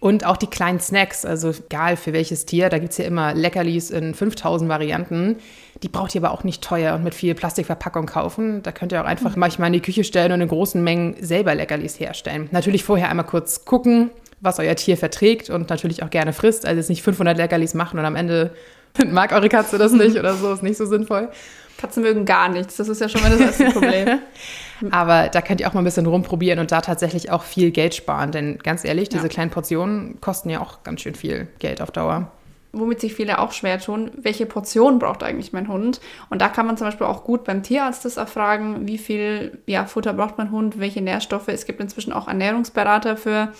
Und 0.00 0.26
auch 0.26 0.36
die 0.36 0.48
kleinen 0.48 0.80
Snacks, 0.80 1.24
also 1.24 1.50
egal 1.50 1.96
für 1.96 2.12
welches 2.12 2.44
Tier, 2.44 2.68
da 2.68 2.78
gibt 2.78 2.92
es 2.92 2.98
ja 2.98 3.06
immer 3.06 3.32
Leckerlis 3.32 3.90
in 3.90 4.14
5000 4.14 4.68
Varianten. 4.68 5.36
Die 5.82 5.88
braucht 5.88 6.14
ihr 6.14 6.22
aber 6.22 6.32
auch 6.32 6.44
nicht 6.44 6.62
teuer 6.62 6.94
und 6.94 7.04
mit 7.04 7.14
viel 7.14 7.34
Plastikverpackung 7.34 8.06
kaufen. 8.06 8.62
Da 8.62 8.72
könnt 8.72 8.92
ihr 8.92 9.00
auch 9.00 9.06
einfach 9.06 9.34
mhm. 9.34 9.40
manchmal 9.40 9.66
in 9.68 9.74
die 9.74 9.80
Küche 9.80 10.04
stellen 10.04 10.32
und 10.32 10.40
in 10.40 10.48
großen 10.48 10.82
Mengen 10.82 11.16
selber 11.20 11.54
Leckerlis 11.54 11.98
herstellen. 11.98 12.48
Natürlich 12.52 12.84
vorher 12.84 13.08
einmal 13.10 13.26
kurz 13.26 13.64
gucken, 13.64 14.10
was 14.40 14.58
euer 14.58 14.76
Tier 14.76 14.96
verträgt 14.96 15.50
und 15.50 15.70
natürlich 15.70 16.02
auch 16.02 16.10
gerne 16.10 16.32
frisst. 16.32 16.66
Also 16.66 16.78
jetzt 16.78 16.90
nicht 16.90 17.02
500 17.02 17.36
Leckerlis 17.36 17.74
machen 17.74 17.98
und 17.98 18.04
am 18.04 18.16
Ende 18.16 18.54
mag 19.06 19.32
eure 19.32 19.48
Katze 19.48 19.78
das 19.78 19.92
nicht 19.92 20.16
oder 20.16 20.34
so, 20.34 20.52
ist 20.52 20.62
nicht 20.62 20.76
so 20.76 20.86
sinnvoll. 20.86 21.30
Katzen 21.76 22.02
mögen 22.02 22.24
gar 22.24 22.48
nichts. 22.48 22.76
Das 22.76 22.88
ist 22.88 23.00
ja 23.00 23.08
schon 23.08 23.20
mal 23.20 23.30
das 23.30 23.40
erste 23.40 23.64
Problem. 23.66 24.20
Aber 24.90 25.28
da 25.28 25.42
könnt 25.42 25.60
ihr 25.60 25.68
auch 25.68 25.74
mal 25.74 25.80
ein 25.80 25.84
bisschen 25.84 26.06
rumprobieren 26.06 26.58
und 26.58 26.72
da 26.72 26.80
tatsächlich 26.80 27.30
auch 27.30 27.42
viel 27.42 27.72
Geld 27.72 27.94
sparen. 27.94 28.32
Denn 28.32 28.58
ganz 28.58 28.84
ehrlich, 28.84 29.08
diese 29.08 29.24
ja. 29.24 29.28
kleinen 29.28 29.50
Portionen 29.50 30.20
kosten 30.20 30.50
ja 30.50 30.60
auch 30.60 30.82
ganz 30.82 31.00
schön 31.00 31.14
viel 31.14 31.48
Geld 31.58 31.82
auf 31.82 31.90
Dauer. 31.90 32.30
Womit 32.78 33.00
sich 33.00 33.14
viele 33.14 33.38
auch 33.38 33.52
schwer 33.52 33.78
tun, 33.78 34.10
welche 34.16 34.46
Portion 34.46 34.98
braucht 34.98 35.22
eigentlich 35.22 35.52
mein 35.52 35.68
Hund? 35.68 36.00
Und 36.30 36.42
da 36.42 36.48
kann 36.48 36.66
man 36.66 36.76
zum 36.76 36.86
Beispiel 36.86 37.06
auch 37.06 37.24
gut 37.24 37.44
beim 37.44 37.62
Tierarzt 37.62 38.04
das 38.04 38.16
erfragen, 38.16 38.86
wie 38.86 38.98
viel 38.98 39.58
ja, 39.66 39.86
Futter 39.86 40.12
braucht 40.12 40.38
mein 40.38 40.50
Hund, 40.50 40.78
welche 40.78 41.00
Nährstoffe. 41.00 41.48
Es 41.48 41.66
gibt 41.66 41.80
inzwischen 41.80 42.12
auch 42.12 42.28
Ernährungsberater 42.28 43.16
für 43.16 43.52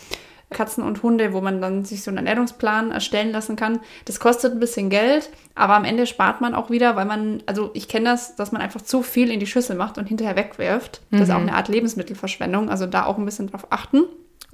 Katzen 0.50 0.84
und 0.84 1.02
Hunde, 1.02 1.32
wo 1.32 1.40
man 1.40 1.60
dann 1.60 1.84
sich 1.84 2.02
so 2.02 2.10
einen 2.10 2.18
Ernährungsplan 2.18 2.90
erstellen 2.90 3.32
lassen 3.32 3.56
kann. 3.56 3.80
Das 4.04 4.20
kostet 4.20 4.54
ein 4.54 4.60
bisschen 4.60 4.88
Geld, 4.88 5.30
aber 5.54 5.74
am 5.74 5.84
Ende 5.84 6.06
spart 6.06 6.40
man 6.40 6.54
auch 6.54 6.70
wieder, 6.70 6.96
weil 6.96 7.04
man, 7.04 7.42
also 7.46 7.70
ich 7.74 7.88
kenne 7.88 8.06
das, 8.06 8.36
dass 8.36 8.52
man 8.52 8.62
einfach 8.62 8.80
zu 8.80 9.02
viel 9.02 9.30
in 9.30 9.40
die 9.40 9.46
Schüssel 9.46 9.76
macht 9.76 9.98
und 9.98 10.06
hinterher 10.06 10.36
wegwirft. 10.36 11.02
Das 11.10 11.22
ist 11.22 11.30
auch 11.30 11.40
mhm. 11.40 11.48
eine 11.48 11.56
Art 11.56 11.68
Lebensmittelverschwendung, 11.68 12.70
also 12.70 12.86
da 12.86 13.04
auch 13.04 13.18
ein 13.18 13.24
bisschen 13.24 13.48
drauf 13.48 13.66
achten. 13.70 14.04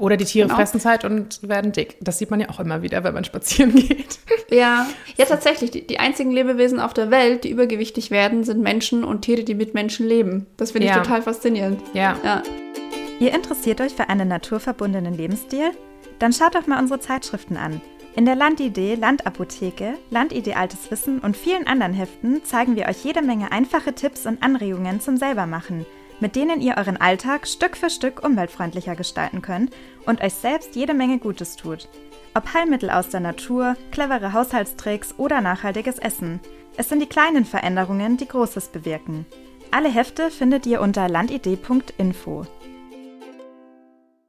Oder 0.00 0.16
die 0.16 0.24
Tiere 0.24 0.46
genau. 0.48 0.56
fressen 0.56 0.78
es 0.78 0.86
halt 0.86 1.04
und 1.04 1.46
werden 1.46 1.72
dick. 1.72 1.98
Das 2.00 2.18
sieht 2.18 2.30
man 2.30 2.40
ja 2.40 2.48
auch 2.48 2.58
immer 2.58 2.82
wieder, 2.82 3.04
wenn 3.04 3.12
man 3.12 3.24
spazieren 3.30 3.74
geht. 3.74 4.18
Ja, 4.50 4.86
ja 5.16 5.24
tatsächlich. 5.26 5.70
Die, 5.70 5.86
die 5.86 6.00
einzigen 6.00 6.30
Lebewesen 6.30 6.80
auf 6.80 6.94
der 6.94 7.10
Welt, 7.10 7.44
die 7.44 7.50
übergewichtig 7.50 8.10
werden, 8.10 8.42
sind 8.42 8.60
Menschen 8.62 9.04
und 9.04 9.22
Tiere, 9.22 9.44
die 9.44 9.54
mit 9.54 9.74
Menschen 9.74 10.08
leben. 10.08 10.46
Das 10.56 10.72
finde 10.72 10.86
ich 10.86 10.94
ja. 10.94 11.02
total 11.02 11.22
faszinierend. 11.22 11.82
Ja. 11.92 12.16
ja. 12.24 12.42
Ihr 13.20 13.34
interessiert 13.34 13.82
euch 13.82 13.92
für 13.92 14.08
einen 14.08 14.28
naturverbundenen 14.28 15.14
Lebensstil? 15.14 15.72
Dann 16.18 16.32
schaut 16.32 16.54
doch 16.54 16.66
mal 16.66 16.80
unsere 16.80 16.98
Zeitschriften 16.98 17.58
an. 17.58 17.82
In 18.16 18.24
der 18.24 18.34
Landidee, 18.34 18.94
Landapotheke, 18.94 19.94
Landidee 20.10 20.54
Altes 20.54 20.90
Wissen 20.90 21.20
und 21.20 21.36
vielen 21.36 21.66
anderen 21.66 21.92
Heften 21.92 22.42
zeigen 22.44 22.74
wir 22.74 22.86
euch 22.86 23.04
jede 23.04 23.22
Menge 23.22 23.52
einfache 23.52 23.94
Tipps 23.94 24.26
und 24.26 24.42
Anregungen 24.42 25.00
zum 25.00 25.16
Selbermachen, 25.16 25.86
mit 26.20 26.36
denen 26.36 26.60
ihr 26.60 26.76
euren 26.76 26.96
Alltag 26.96 27.46
Stück 27.46 27.76
für 27.76 27.90
Stück 27.90 28.24
umweltfreundlicher 28.24 28.94
gestalten 28.94 29.42
könnt 29.42 29.72
und 30.06 30.22
euch 30.22 30.34
selbst 30.34 30.76
jede 30.76 30.94
Menge 30.94 31.18
Gutes 31.18 31.56
tut. 31.56 31.88
Ob 32.34 32.54
Heilmittel 32.54 32.90
aus 32.90 33.08
der 33.08 33.20
Natur, 33.20 33.76
clevere 33.90 34.32
Haushaltstricks 34.32 35.14
oder 35.18 35.40
nachhaltiges 35.40 35.98
Essen. 35.98 36.40
Es 36.76 36.88
sind 36.88 37.00
die 37.00 37.08
kleinen 37.08 37.44
Veränderungen, 37.44 38.16
die 38.16 38.28
Großes 38.28 38.68
bewirken. 38.68 39.26
Alle 39.72 39.88
Hefte 39.88 40.30
findet 40.30 40.66
ihr 40.66 40.80
unter 40.80 41.08
landidee.info. 41.08 42.46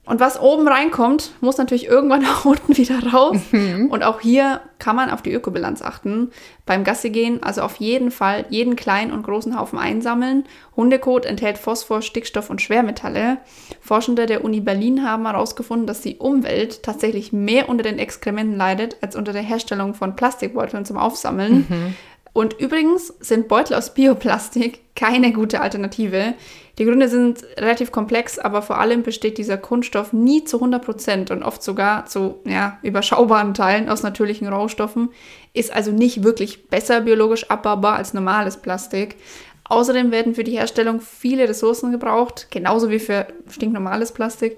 Und 0.03 0.19
was 0.19 0.39
oben 0.41 0.67
reinkommt, 0.67 1.31
muss 1.41 1.57
natürlich 1.59 1.85
irgendwann 1.85 2.25
auch 2.25 2.45
unten 2.45 2.75
wieder 2.75 2.99
raus. 3.13 3.37
Mhm. 3.51 3.87
Und 3.91 4.03
auch 4.03 4.19
hier 4.19 4.61
kann 4.79 4.95
man 4.95 5.11
auf 5.11 5.21
die 5.21 5.31
Ökobilanz 5.31 5.81
achten. 5.83 6.31
Beim 6.65 6.83
Gassi 6.83 7.11
gehen 7.11 7.43
also 7.43 7.61
auf 7.61 7.75
jeden 7.75 8.09
Fall 8.09 8.45
jeden 8.49 8.75
kleinen 8.75 9.11
und 9.11 9.23
großen 9.23 9.57
Haufen 9.59 9.77
einsammeln. 9.77 10.45
Hundekot 10.75 11.25
enthält 11.25 11.59
Phosphor, 11.59 12.01
Stickstoff 12.01 12.49
und 12.49 12.61
Schwermetalle. 12.61 13.37
Forschende 13.79 14.25
der 14.25 14.43
Uni 14.43 14.59
Berlin 14.59 15.03
haben 15.03 15.27
herausgefunden, 15.27 15.85
dass 15.85 16.01
die 16.01 16.17
Umwelt 16.17 16.81
tatsächlich 16.81 17.31
mehr 17.31 17.69
unter 17.69 17.83
den 17.83 17.99
Exkrementen 17.99 18.57
leidet 18.57 18.97
als 19.01 19.15
unter 19.15 19.33
der 19.33 19.43
Herstellung 19.43 19.93
von 19.93 20.15
Plastikbeuteln 20.15 20.83
zum 20.83 20.97
Aufsammeln. 20.97 21.67
Mhm. 21.69 21.95
Und 22.33 22.59
übrigens 22.59 23.07
sind 23.19 23.47
Beutel 23.47 23.75
aus 23.75 23.93
Bioplastik 23.93 24.95
keine 24.95 25.33
gute 25.33 25.59
Alternative. 25.59 26.33
Die 26.77 26.85
Gründe 26.85 27.09
sind 27.09 27.43
relativ 27.57 27.91
komplex, 27.91 28.39
aber 28.39 28.61
vor 28.61 28.79
allem 28.79 29.03
besteht 29.03 29.37
dieser 29.37 29.57
Kunststoff 29.57 30.13
nie 30.13 30.45
zu 30.45 30.57
100 30.57 30.83
Prozent 30.83 31.31
und 31.31 31.43
oft 31.43 31.61
sogar 31.61 32.05
zu 32.05 32.39
ja, 32.45 32.79
überschaubaren 32.83 33.53
Teilen 33.53 33.89
aus 33.89 34.03
natürlichen 34.03 34.47
Rohstoffen, 34.47 35.09
ist 35.53 35.73
also 35.73 35.91
nicht 35.91 36.23
wirklich 36.23 36.69
besser 36.69 37.01
biologisch 37.01 37.49
abbaubar 37.49 37.95
als 37.95 38.13
normales 38.13 38.57
Plastik. 38.57 39.17
Außerdem 39.65 40.11
werden 40.11 40.35
für 40.35 40.43
die 40.43 40.57
Herstellung 40.57 41.01
viele 41.01 41.47
Ressourcen 41.47 41.91
gebraucht, 41.91 42.47
genauso 42.49 42.89
wie 42.89 42.99
für 42.99 43.27
stinknormales 43.49 44.13
Plastik. 44.13 44.57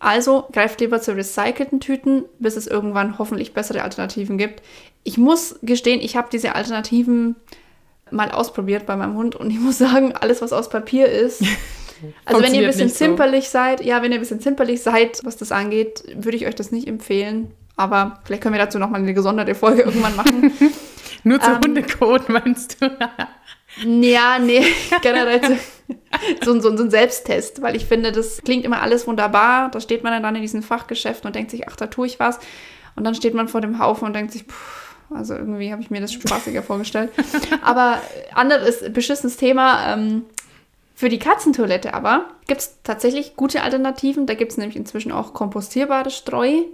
Also 0.00 0.48
greift 0.50 0.80
lieber 0.80 1.02
zu 1.02 1.14
recycelten 1.14 1.78
Tüten, 1.78 2.24
bis 2.38 2.56
es 2.56 2.66
irgendwann 2.66 3.18
hoffentlich 3.18 3.52
bessere 3.52 3.82
Alternativen 3.82 4.38
gibt. 4.38 4.62
Ich 5.02 5.18
muss 5.18 5.58
gestehen, 5.62 6.00
ich 6.00 6.16
habe 6.16 6.28
diese 6.30 6.54
Alternativen 6.54 7.36
mal 8.10 8.30
ausprobiert 8.30 8.86
bei 8.86 8.96
meinem 8.96 9.14
Hund 9.14 9.36
und 9.36 9.50
ich 9.50 9.58
muss 9.58 9.78
sagen, 9.78 10.12
alles, 10.12 10.42
was 10.42 10.52
aus 10.52 10.68
Papier 10.68 11.06
ist. 11.06 11.42
Also 12.24 12.42
wenn 12.42 12.54
ihr 12.54 12.62
ein 12.62 12.66
bisschen 12.66 12.88
zimperlich 12.88 13.46
so. 13.46 13.52
seid, 13.58 13.84
ja, 13.84 14.00
wenn 14.00 14.10
ihr 14.10 14.16
ein 14.16 14.22
bisschen 14.22 14.40
zimperlich 14.40 14.80
seid, 14.80 15.20
was 15.22 15.36
das 15.36 15.52
angeht, 15.52 16.02
würde 16.14 16.34
ich 16.38 16.46
euch 16.46 16.54
das 16.54 16.72
nicht 16.72 16.88
empfehlen. 16.88 17.52
Aber 17.76 18.20
vielleicht 18.24 18.42
können 18.42 18.54
wir 18.54 18.58
dazu 18.58 18.78
nochmal 18.78 19.00
eine 19.00 19.14
gesonderte 19.14 19.54
Folge 19.54 19.82
irgendwann 19.82 20.16
machen. 20.16 20.50
Nur 21.24 21.40
zu 21.40 21.50
ähm, 21.50 21.60
Hundecode 21.62 22.28
meinst 22.28 22.80
du? 22.80 22.86
ja, 23.86 24.38
nee, 24.38 24.64
generell 25.02 25.40
so, 26.42 26.60
so, 26.60 26.76
so, 26.76 26.84
ein 26.84 26.90
Selbsttest, 26.90 27.62
weil 27.62 27.76
ich 27.76 27.86
finde, 27.86 28.12
das 28.12 28.42
klingt 28.42 28.64
immer 28.64 28.82
alles 28.82 29.06
wunderbar. 29.06 29.70
Da 29.70 29.80
steht 29.80 30.02
man 30.02 30.22
dann 30.22 30.36
in 30.36 30.42
diesen 30.42 30.62
Fachgeschäften 30.62 31.26
und 31.26 31.36
denkt 31.36 31.50
sich, 31.50 31.68
ach, 31.68 31.76
da 31.76 31.86
tue 31.86 32.06
ich 32.06 32.18
was. 32.18 32.38
Und 32.96 33.04
dann 33.04 33.14
steht 33.14 33.34
man 33.34 33.48
vor 33.48 33.60
dem 33.60 33.78
Haufen 33.78 34.06
und 34.06 34.14
denkt 34.14 34.32
sich, 34.32 34.44
pff, 34.44 34.89
also 35.10 35.34
irgendwie 35.34 35.72
habe 35.72 35.82
ich 35.82 35.90
mir 35.90 36.00
das 36.00 36.12
spaßiger 36.12 36.62
vorgestellt. 36.62 37.10
Aber 37.62 38.00
anderes 38.34 38.92
beschissenes 38.92 39.36
Thema. 39.36 39.94
Ähm, 39.94 40.24
für 41.00 41.08
die 41.08 41.18
Katzentoilette 41.18 41.94
aber 41.94 42.26
gibt 42.46 42.60
es 42.60 42.76
tatsächlich 42.82 43.34
gute 43.34 43.62
Alternativen. 43.62 44.26
Da 44.26 44.34
gibt 44.34 44.52
es 44.52 44.58
nämlich 44.58 44.76
inzwischen 44.76 45.12
auch 45.12 45.32
kompostierbare 45.32 46.10
Streu. 46.10 46.64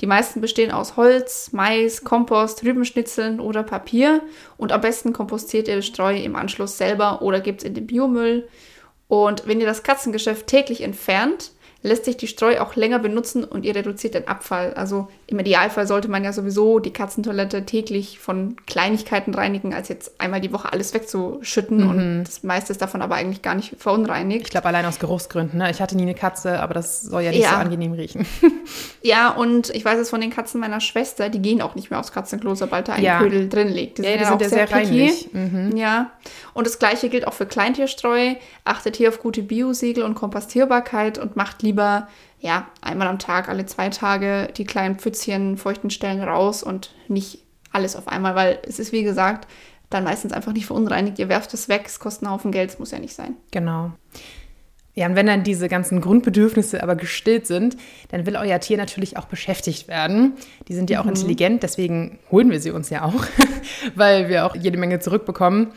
Die 0.00 0.06
meisten 0.06 0.40
bestehen 0.40 0.70
aus 0.70 0.96
Holz, 0.96 1.50
Mais, 1.50 2.04
Kompost, 2.04 2.62
Rübenschnitzeln 2.62 3.40
oder 3.40 3.64
Papier. 3.64 4.22
Und 4.56 4.70
am 4.70 4.82
besten 4.82 5.12
kompostiert 5.12 5.66
ihr 5.66 5.82
Streu 5.82 6.16
im 6.16 6.36
Anschluss 6.36 6.78
selber 6.78 7.22
oder 7.22 7.40
gibt 7.40 7.62
es 7.62 7.66
in 7.66 7.74
den 7.74 7.88
Biomüll. 7.88 8.48
Und 9.08 9.48
wenn 9.48 9.58
ihr 9.60 9.66
das 9.66 9.82
Katzengeschäft 9.82 10.46
täglich 10.46 10.82
entfernt, 10.82 11.50
lässt 11.82 12.04
sich 12.04 12.16
die 12.16 12.28
Streu 12.28 12.60
auch 12.60 12.76
länger 12.76 13.00
benutzen 13.00 13.42
und 13.42 13.64
ihr 13.64 13.74
reduziert 13.74 14.14
den 14.14 14.28
Abfall. 14.28 14.74
Also 14.74 15.08
im 15.32 15.38
Idealfall 15.38 15.86
sollte 15.86 16.08
man 16.08 16.24
ja 16.24 16.32
sowieso 16.32 16.78
die 16.78 16.92
Katzentoilette 16.92 17.64
täglich 17.64 18.18
von 18.18 18.56
Kleinigkeiten 18.66 19.34
reinigen, 19.34 19.72
als 19.72 19.88
jetzt 19.88 20.20
einmal 20.20 20.40
die 20.40 20.52
Woche 20.52 20.72
alles 20.72 20.92
wegzuschütten 20.92 21.82
mhm. 21.82 21.90
und 21.90 22.24
das 22.24 22.42
meiste 22.42 22.72
ist 22.72 22.82
davon 22.82 23.02
aber 23.02 23.14
eigentlich 23.14 23.42
gar 23.42 23.54
nicht 23.54 23.74
verunreinigt. 23.78 24.44
Ich 24.44 24.50
glaube 24.50 24.68
allein 24.68 24.84
aus 24.84 24.98
Geruchsgründen. 24.98 25.58
Ne? 25.58 25.70
Ich 25.70 25.80
hatte 25.80 25.96
nie 25.96 26.02
eine 26.02 26.14
Katze, 26.14 26.60
aber 26.60 26.74
das 26.74 27.02
soll 27.02 27.22
ja 27.22 27.30
nicht 27.30 27.42
ja. 27.42 27.50
so 27.50 27.56
angenehm 27.56 27.92
riechen. 27.92 28.26
ja, 29.02 29.30
und 29.30 29.70
ich 29.70 29.84
weiß 29.84 29.98
es 29.98 30.10
von 30.10 30.20
den 30.20 30.30
Katzen 30.30 30.60
meiner 30.60 30.80
Schwester, 30.80 31.30
die 31.30 31.40
gehen 31.40 31.62
auch 31.62 31.74
nicht 31.74 31.90
mehr 31.90 31.98
aufs 31.98 32.12
Katzenklo, 32.12 32.54
sobald 32.54 32.88
da 32.88 32.94
ein 32.94 33.02
ja. 33.02 33.18
Ködel 33.18 33.48
drin 33.48 33.68
liegt. 33.68 33.98
Die 33.98 34.02
ja, 34.02 34.10
sind, 34.10 34.20
die 34.20 34.24
sind 34.26 34.42
ja 34.42 34.48
sehr, 34.48 34.68
sehr 34.68 34.76
reinlich. 34.76 35.32
Mhm. 35.32 35.76
Ja, 35.76 36.10
und 36.52 36.66
das 36.66 36.78
gleiche 36.78 37.08
gilt 37.08 37.26
auch 37.26 37.32
für 37.32 37.46
Kleintierstreu. 37.46 38.34
Achtet 38.64 38.96
hier 38.96 39.08
auf 39.08 39.18
gute 39.18 39.42
Biosiegel 39.42 40.04
und 40.04 40.14
Kompostierbarkeit 40.14 41.18
und 41.18 41.36
macht 41.36 41.62
lieber 41.62 42.08
ja, 42.42 42.66
einmal 42.80 43.06
am 43.06 43.20
Tag, 43.20 43.48
alle 43.48 43.64
zwei 43.66 43.88
Tage 43.88 44.48
die 44.56 44.64
kleinen 44.64 44.96
Pfützchen, 44.96 45.56
feuchten 45.56 45.90
Stellen 45.90 46.20
raus 46.20 46.64
und 46.64 46.92
nicht 47.06 47.38
alles 47.70 47.94
auf 47.94 48.08
einmal, 48.08 48.34
weil 48.34 48.58
es 48.66 48.80
ist, 48.80 48.90
wie 48.90 49.04
gesagt, 49.04 49.46
dann 49.90 50.02
meistens 50.02 50.32
einfach 50.32 50.52
nicht 50.52 50.66
verunreinigt. 50.66 51.20
Ihr 51.20 51.28
werft 51.28 51.54
es 51.54 51.68
weg, 51.68 51.84
es 51.86 52.00
kostet 52.00 52.24
einen 52.24 52.34
Haufen 52.34 52.50
Geld, 52.50 52.70
es 52.70 52.78
muss 52.80 52.90
ja 52.90 52.98
nicht 52.98 53.14
sein. 53.14 53.36
Genau. 53.52 53.92
Ja, 54.94 55.06
und 55.06 55.14
wenn 55.14 55.26
dann 55.26 55.44
diese 55.44 55.68
ganzen 55.68 56.00
Grundbedürfnisse 56.00 56.82
aber 56.82 56.96
gestillt 56.96 57.46
sind, 57.46 57.76
dann 58.10 58.26
will 58.26 58.36
euer 58.36 58.58
Tier 58.58 58.76
natürlich 58.76 59.16
auch 59.16 59.26
beschäftigt 59.26 59.86
werden. 59.86 60.34
Die 60.66 60.74
sind 60.74 60.90
ja 60.90 61.00
auch 61.00 61.04
mhm. 61.04 61.10
intelligent, 61.10 61.62
deswegen 61.62 62.18
holen 62.30 62.50
wir 62.50 62.60
sie 62.60 62.72
uns 62.72 62.90
ja 62.90 63.04
auch, 63.04 63.24
weil 63.94 64.28
wir 64.28 64.44
auch 64.44 64.56
jede 64.56 64.78
Menge 64.78 64.98
zurückbekommen. 64.98 65.68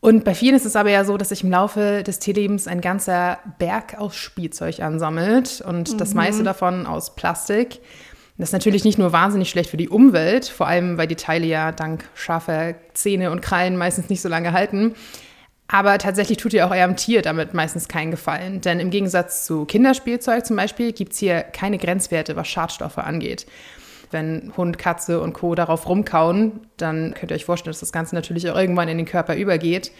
Und 0.00 0.24
bei 0.24 0.34
vielen 0.34 0.54
ist 0.54 0.64
es 0.64 0.76
aber 0.76 0.90
ja 0.90 1.04
so, 1.04 1.16
dass 1.16 1.30
sich 1.30 1.42
im 1.42 1.50
Laufe 1.50 2.02
des 2.04 2.20
Tierlebens 2.20 2.68
ein 2.68 2.80
ganzer 2.80 3.38
Berg 3.58 3.98
aus 3.98 4.14
Spielzeug 4.14 4.80
ansammelt 4.80 5.60
und 5.60 5.92
mhm. 5.92 5.98
das 5.98 6.14
meiste 6.14 6.44
davon 6.44 6.86
aus 6.86 7.16
Plastik. 7.16 7.80
Das 8.36 8.50
ist 8.50 8.52
natürlich 8.52 8.84
nicht 8.84 8.98
nur 8.98 9.12
wahnsinnig 9.12 9.50
schlecht 9.50 9.70
für 9.70 9.76
die 9.76 9.88
Umwelt, 9.88 10.46
vor 10.46 10.68
allem 10.68 10.96
weil 10.96 11.08
die 11.08 11.16
Teile 11.16 11.46
ja 11.46 11.72
dank 11.72 12.04
scharfer 12.14 12.76
Zähne 12.94 13.32
und 13.32 13.42
Krallen 13.42 13.76
meistens 13.76 14.08
nicht 14.08 14.20
so 14.20 14.28
lange 14.28 14.52
halten. 14.52 14.94
Aber 15.66 15.98
tatsächlich 15.98 16.38
tut 16.38 16.52
ihr 16.52 16.64
auch 16.64 16.70
eurem 16.70 16.94
Tier 16.94 17.20
damit 17.20 17.52
meistens 17.52 17.88
keinen 17.88 18.12
Gefallen. 18.12 18.60
Denn 18.60 18.78
im 18.78 18.90
Gegensatz 18.90 19.44
zu 19.44 19.64
Kinderspielzeug 19.64 20.46
zum 20.46 20.56
Beispiel 20.56 20.92
gibt 20.92 21.12
es 21.12 21.18
hier 21.18 21.42
keine 21.42 21.76
Grenzwerte, 21.76 22.36
was 22.36 22.46
Schadstoffe 22.46 22.98
angeht 22.98 23.46
wenn 24.10 24.52
Hund, 24.56 24.78
Katze 24.78 25.20
und 25.20 25.32
Co. 25.32 25.54
darauf 25.54 25.88
rumkauen, 25.88 26.60
dann 26.76 27.14
könnt 27.14 27.30
ihr 27.30 27.34
euch 27.34 27.44
vorstellen, 27.44 27.72
dass 27.72 27.80
das 27.80 27.92
Ganze 27.92 28.14
natürlich 28.14 28.50
auch 28.50 28.56
irgendwann 28.56 28.88
in 28.88 28.96
den 28.96 29.06
Körper 29.06 29.36
übergeht. 29.36 29.92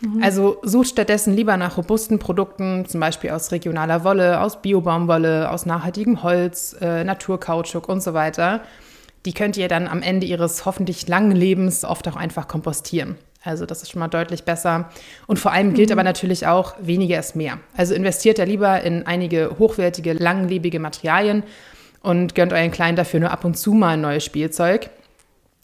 Mhm. 0.00 0.22
Also 0.22 0.58
sucht 0.62 0.88
stattdessen 0.88 1.34
lieber 1.34 1.56
nach 1.56 1.76
robusten 1.76 2.18
Produkten, 2.18 2.86
zum 2.86 3.00
Beispiel 3.00 3.30
aus 3.30 3.52
regionaler 3.52 4.04
Wolle, 4.04 4.40
aus 4.40 4.62
Biobaumwolle, 4.62 5.50
aus 5.50 5.66
nachhaltigem 5.66 6.22
Holz, 6.22 6.76
äh, 6.80 7.04
Naturkautschuk 7.04 7.88
und 7.88 8.02
so 8.02 8.14
weiter. 8.14 8.62
Die 9.26 9.34
könnt 9.34 9.56
ihr 9.56 9.68
dann 9.68 9.86
am 9.86 10.00
Ende 10.00 10.26
ihres 10.26 10.64
hoffentlich 10.64 11.06
langen 11.06 11.32
Lebens 11.32 11.84
oft 11.84 12.08
auch 12.08 12.16
einfach 12.16 12.48
kompostieren. 12.48 13.16
Also 13.42 13.64
das 13.66 13.82
ist 13.82 13.90
schon 13.90 14.00
mal 14.00 14.08
deutlich 14.08 14.44
besser. 14.44 14.90
Und 15.26 15.38
vor 15.38 15.52
allem 15.52 15.74
gilt 15.74 15.88
mhm. 15.88 15.94
aber 15.94 16.02
natürlich 16.02 16.46
auch, 16.46 16.74
weniger 16.80 17.18
ist 17.18 17.36
mehr. 17.36 17.58
Also 17.76 17.94
investiert 17.94 18.38
da 18.38 18.44
lieber 18.44 18.82
in 18.82 19.06
einige 19.06 19.56
hochwertige, 19.58 20.12
langlebige 20.12 20.78
Materialien 20.78 21.42
und 22.02 22.34
gönnt 22.34 22.52
euren 22.52 22.70
Kleinen 22.70 22.96
dafür 22.96 23.20
nur 23.20 23.30
ab 23.30 23.44
und 23.44 23.56
zu 23.56 23.72
mal 23.72 23.90
ein 23.90 24.00
neues 24.00 24.24
Spielzeug. 24.24 24.90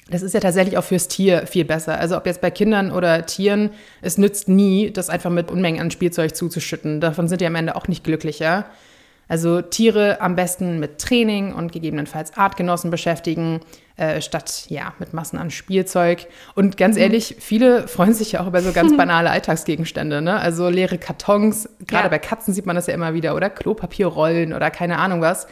Das 0.09 0.23
ist 0.23 0.35
ja 0.35 0.41
tatsächlich 0.41 0.79
auch 0.79 0.85
fürs 0.85 1.09
Tier 1.09 1.47
viel 1.49 1.65
besser. 1.65 1.99
Also 1.99 2.17
ob 2.17 2.27
jetzt 2.27 2.41
bei 2.41 2.51
Kindern 2.51 2.93
oder 2.93 3.27
Tieren, 3.27 3.71
es 4.03 4.19
nützt 4.19 4.49
nie, 4.49 4.93
das 4.93 5.11
einfach 5.11 5.31
mit 5.31 5.51
Unmengen 5.51 5.81
an 5.81 5.91
Spielzeug 5.91 6.37
zuzuschütten. 6.37 7.01
Davon 7.01 7.27
sind 7.27 7.41
die 7.41 7.47
am 7.47 7.57
Ende 7.57 7.75
auch 7.75 7.89
nicht 7.89 8.05
glücklicher. 8.05 8.67
Also 9.29 9.61
Tiere 9.61 10.21
am 10.21 10.37
besten 10.37 10.79
mit 10.79 10.99
Training 10.99 11.53
und 11.53 11.73
gegebenenfalls 11.73 12.37
Artgenossen 12.37 12.93
beschäftigen, 12.93 13.59
äh, 13.97 14.21
statt 14.21 14.67
ja 14.69 14.95
mit 15.01 15.13
Massen 15.13 15.37
an 15.39 15.51
Spielzeug. 15.51 16.29
Und 16.55 16.77
ganz 16.77 16.95
mhm. 16.95 17.03
ehrlich, 17.03 17.35
viele 17.41 17.89
freuen 17.89 18.15
sich 18.15 18.31
ja 18.31 18.43
auch 18.43 18.47
über 18.47 18.63
so 18.63 18.71
ganz 18.71 18.97
banale 18.97 19.31
Alltagsgegenstände. 19.31 20.23
Ne? 20.23 20.39
Also 20.39 20.69
leere 20.69 20.99
Kartons, 20.99 21.69
gerade 21.85 22.05
ja. 22.05 22.11
bei 22.11 22.21
Katzen 22.21 22.55
sieht 22.55 22.67
man 22.67 22.77
das 22.77 22.87
ja 22.87 22.95
immer 22.95 23.15
wieder, 23.15 23.35
oder 23.35 23.51
Klopapierrollen 23.51 24.53
oder 24.53 24.71
keine 24.71 24.99
Ahnung 24.99 25.21
was 25.21 25.49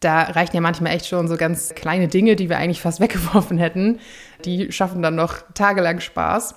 da 0.00 0.22
reichen 0.22 0.54
ja 0.54 0.60
manchmal 0.60 0.94
echt 0.94 1.06
schon 1.06 1.28
so 1.28 1.36
ganz 1.36 1.74
kleine 1.74 2.08
Dinge, 2.08 2.36
die 2.36 2.48
wir 2.48 2.58
eigentlich 2.58 2.80
fast 2.80 3.00
weggeworfen 3.00 3.58
hätten. 3.58 3.98
Die 4.44 4.72
schaffen 4.72 5.02
dann 5.02 5.14
noch 5.14 5.36
tagelang 5.54 6.00
Spaß. 6.00 6.54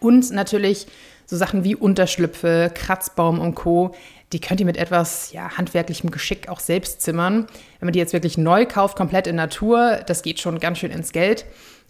Und 0.00 0.30
natürlich 0.32 0.86
so 1.26 1.36
Sachen 1.36 1.64
wie 1.64 1.74
Unterschlüpfe, 1.74 2.70
Kratzbaum 2.74 3.38
und 3.40 3.54
Co. 3.54 3.94
Die 4.32 4.40
könnt 4.40 4.60
ihr 4.60 4.66
mit 4.66 4.76
etwas 4.76 5.32
ja, 5.32 5.56
handwerklichem 5.56 6.10
Geschick 6.10 6.48
auch 6.48 6.60
selbst 6.60 7.00
zimmern. 7.00 7.46
Wenn 7.78 7.86
man 7.86 7.92
die 7.92 7.98
jetzt 7.98 8.12
wirklich 8.12 8.36
neu 8.36 8.66
kauft, 8.66 8.96
komplett 8.96 9.26
in 9.26 9.36
Natur, 9.36 10.00
das 10.06 10.22
geht 10.22 10.40
schon 10.40 10.58
ganz 10.58 10.78
schön 10.78 10.90
ins 10.90 11.12
Geld. 11.12 11.46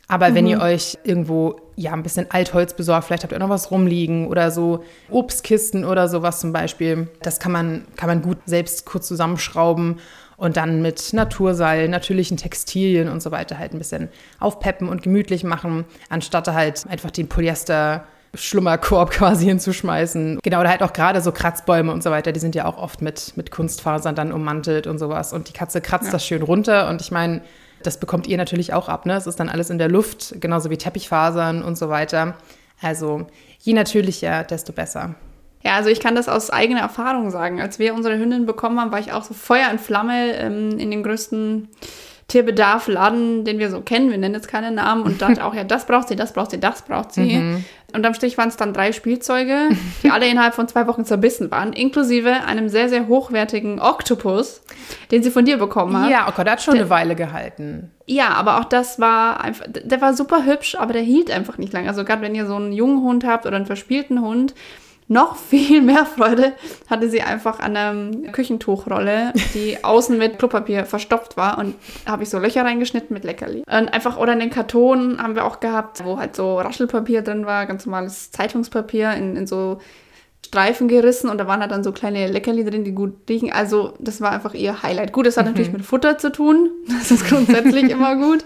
Aber 0.06 0.30
mhm. 0.30 0.34
wenn 0.34 0.46
ihr 0.46 0.60
euch 0.60 0.98
irgendwo 1.04 1.60
ja 1.76 1.92
ein 1.92 2.02
bisschen 2.02 2.30
Altholz 2.30 2.74
besorgt, 2.74 3.06
vielleicht 3.06 3.22
habt 3.22 3.32
ihr 3.32 3.38
noch 3.38 3.48
was 3.48 3.70
rumliegen 3.70 4.28
oder 4.28 4.50
so 4.50 4.84
Obstkisten 5.10 5.84
oder 5.84 6.08
sowas 6.08 6.40
zum 6.40 6.52
Beispiel, 6.52 7.08
das 7.22 7.40
kann 7.40 7.52
man, 7.52 7.86
kann 7.96 8.08
man 8.08 8.22
gut 8.22 8.38
selbst 8.46 8.84
kurz 8.84 9.08
zusammenschrauben 9.08 10.00
und 10.44 10.58
dann 10.58 10.82
mit 10.82 11.14
Naturseil, 11.14 11.88
natürlichen 11.88 12.36
Textilien 12.36 13.08
und 13.08 13.22
so 13.22 13.30
weiter 13.30 13.58
halt 13.58 13.72
ein 13.72 13.78
bisschen 13.78 14.10
aufpeppen 14.38 14.90
und 14.90 15.02
gemütlich 15.02 15.42
machen, 15.42 15.86
anstatt 16.10 16.48
halt 16.48 16.84
einfach 16.86 17.10
den 17.10 17.30
Polyester 17.30 18.04
Schlummerkorb 18.34 19.10
quasi 19.12 19.46
hinzuschmeißen. 19.46 20.40
Genau, 20.42 20.60
oder 20.60 20.68
halt 20.68 20.82
auch 20.82 20.92
gerade 20.92 21.22
so 21.22 21.32
Kratzbäume 21.32 21.90
und 21.90 22.02
so 22.02 22.10
weiter, 22.10 22.30
die 22.30 22.40
sind 22.40 22.54
ja 22.54 22.66
auch 22.66 22.76
oft 22.76 23.00
mit, 23.00 23.34
mit 23.38 23.50
Kunstfasern 23.50 24.14
dann 24.14 24.32
ummantelt 24.32 24.86
und 24.86 24.98
sowas. 24.98 25.32
Und 25.32 25.48
die 25.48 25.54
Katze 25.54 25.80
kratzt 25.80 26.06
ja. 26.06 26.12
das 26.12 26.26
schön 26.26 26.42
runter 26.42 26.90
und 26.90 27.00
ich 27.00 27.10
meine, 27.10 27.40
das 27.82 27.98
bekommt 27.98 28.26
ihr 28.26 28.36
natürlich 28.36 28.74
auch 28.74 28.90
ab, 28.90 29.06
ne? 29.06 29.14
Es 29.14 29.26
ist 29.26 29.40
dann 29.40 29.48
alles 29.48 29.70
in 29.70 29.78
der 29.78 29.88
Luft, 29.88 30.34
genauso 30.40 30.68
wie 30.68 30.76
Teppichfasern 30.76 31.62
und 31.62 31.78
so 31.78 31.88
weiter. 31.88 32.34
Also 32.82 33.26
je 33.60 33.72
natürlicher, 33.72 34.44
desto 34.44 34.74
besser. 34.74 35.14
Ja, 35.64 35.76
also 35.76 35.88
ich 35.88 36.00
kann 36.00 36.14
das 36.14 36.28
aus 36.28 36.50
eigener 36.50 36.80
Erfahrung 36.80 37.30
sagen. 37.30 37.60
Als 37.60 37.78
wir 37.78 37.94
unsere 37.94 38.18
Hündin 38.18 38.44
bekommen 38.44 38.78
haben, 38.78 38.92
war 38.92 38.98
ich 38.98 39.12
auch 39.12 39.24
so 39.24 39.32
Feuer 39.32 39.68
und 39.70 39.80
Flamme 39.80 40.34
ähm, 40.34 40.78
in 40.78 40.90
dem 40.90 41.02
größten 41.02 41.68
Tierbedarf-Laden, 42.28 43.44
den 43.44 43.58
wir 43.58 43.70
so 43.70 43.80
kennen. 43.80 44.10
Wir 44.10 44.18
nennen 44.18 44.34
jetzt 44.34 44.48
keine 44.48 44.70
Namen 44.70 45.02
und 45.02 45.22
dachte 45.22 45.44
auch, 45.44 45.54
ja, 45.54 45.64
das 45.64 45.86
braucht 45.86 46.08
sie, 46.08 46.16
das 46.16 46.32
braucht 46.32 46.50
sie, 46.50 46.60
das 46.60 46.82
braucht 46.82 47.12
sie. 47.12 47.36
Mhm. 47.36 47.64
Und 47.94 48.04
am 48.04 48.12
Strich 48.12 48.36
waren 48.36 48.48
es 48.48 48.56
dann 48.56 48.72
drei 48.72 48.92
Spielzeuge, 48.92 49.68
die 50.02 50.10
alle 50.10 50.26
innerhalb 50.26 50.54
von 50.54 50.66
zwei 50.66 50.86
Wochen 50.86 51.04
zerbissen 51.04 51.50
waren, 51.50 51.72
inklusive 51.72 52.44
einem 52.44 52.68
sehr, 52.68 52.88
sehr 52.88 53.06
hochwertigen 53.06 53.78
Oktopus, 53.78 54.62
den 55.12 55.22
sie 55.22 55.30
von 55.30 55.44
dir 55.44 55.58
bekommen 55.58 55.96
hat. 55.96 56.10
Ja, 56.10 56.26
oh 56.28 56.32
Gott, 56.34 56.46
der 56.46 56.54
hat 56.54 56.62
schon 56.62 56.74
der, 56.74 56.84
eine 56.84 56.90
Weile 56.90 57.14
gehalten. 57.14 57.92
Ja, 58.06 58.30
aber 58.30 58.58
auch 58.58 58.64
das 58.64 58.98
war 58.98 59.42
einfach, 59.42 59.66
der 59.68 60.00
war 60.00 60.14
super 60.14 60.44
hübsch, 60.44 60.74
aber 60.74 60.92
der 60.92 61.02
hielt 61.02 61.30
einfach 61.30 61.56
nicht 61.56 61.72
lange. 61.72 61.88
Also 61.88 62.04
gerade 62.04 62.22
wenn 62.22 62.34
ihr 62.34 62.46
so 62.46 62.56
einen 62.56 62.72
jungen 62.72 63.02
Hund 63.02 63.24
habt 63.24 63.46
oder 63.46 63.56
einen 63.56 63.66
verspielten 63.66 64.20
Hund, 64.20 64.54
noch 65.08 65.36
viel 65.50 65.82
mehr 65.82 66.06
Freude 66.06 66.54
hatte 66.88 67.08
sie 67.08 67.22
einfach 67.22 67.60
an 67.60 67.76
einer 67.76 68.32
Küchentuchrolle, 68.32 69.32
die 69.54 69.78
außen 69.84 70.16
mit 70.16 70.38
Klopapier 70.38 70.84
verstopft 70.86 71.36
war 71.36 71.58
und 71.58 71.74
habe 72.06 72.22
ich 72.22 72.30
so 72.30 72.38
Löcher 72.38 72.64
reingeschnitten 72.64 73.12
mit 73.12 73.24
Leckerli. 73.24 73.64
Und 73.66 73.92
einfach, 73.92 74.16
oder 74.16 74.32
in 74.32 74.40
den 74.40 74.50
Karton 74.50 75.22
haben 75.22 75.34
wir 75.34 75.44
auch 75.44 75.60
gehabt, 75.60 76.04
wo 76.04 76.18
halt 76.18 76.36
so 76.36 76.58
Raschelpapier 76.58 77.22
drin 77.22 77.46
war, 77.46 77.66
ganz 77.66 77.86
normales 77.86 78.30
Zeitungspapier 78.30 79.12
in, 79.12 79.36
in 79.36 79.46
so 79.46 79.78
Streifen 80.46 80.88
gerissen 80.88 81.30
und 81.30 81.38
da 81.38 81.46
waren 81.46 81.60
halt 81.60 81.70
dann 81.70 81.82
so 81.82 81.90
kleine 81.90 82.28
Leckerli 82.28 82.64
drin, 82.64 82.84
die 82.84 82.92
gut 82.92 83.28
riechen. 83.28 83.50
Also 83.52 83.94
das 83.98 84.20
war 84.20 84.32
einfach 84.32 84.54
ihr 84.54 84.82
Highlight. 84.82 85.12
Gut, 85.12 85.26
das 85.26 85.36
hat 85.36 85.46
mhm. 85.46 85.52
natürlich 85.52 85.72
mit 85.72 85.84
Futter 85.84 86.18
zu 86.18 86.30
tun. 86.30 86.70
Das 86.88 87.10
ist 87.10 87.26
grundsätzlich 87.26 87.90
immer 87.90 88.16
gut. 88.16 88.44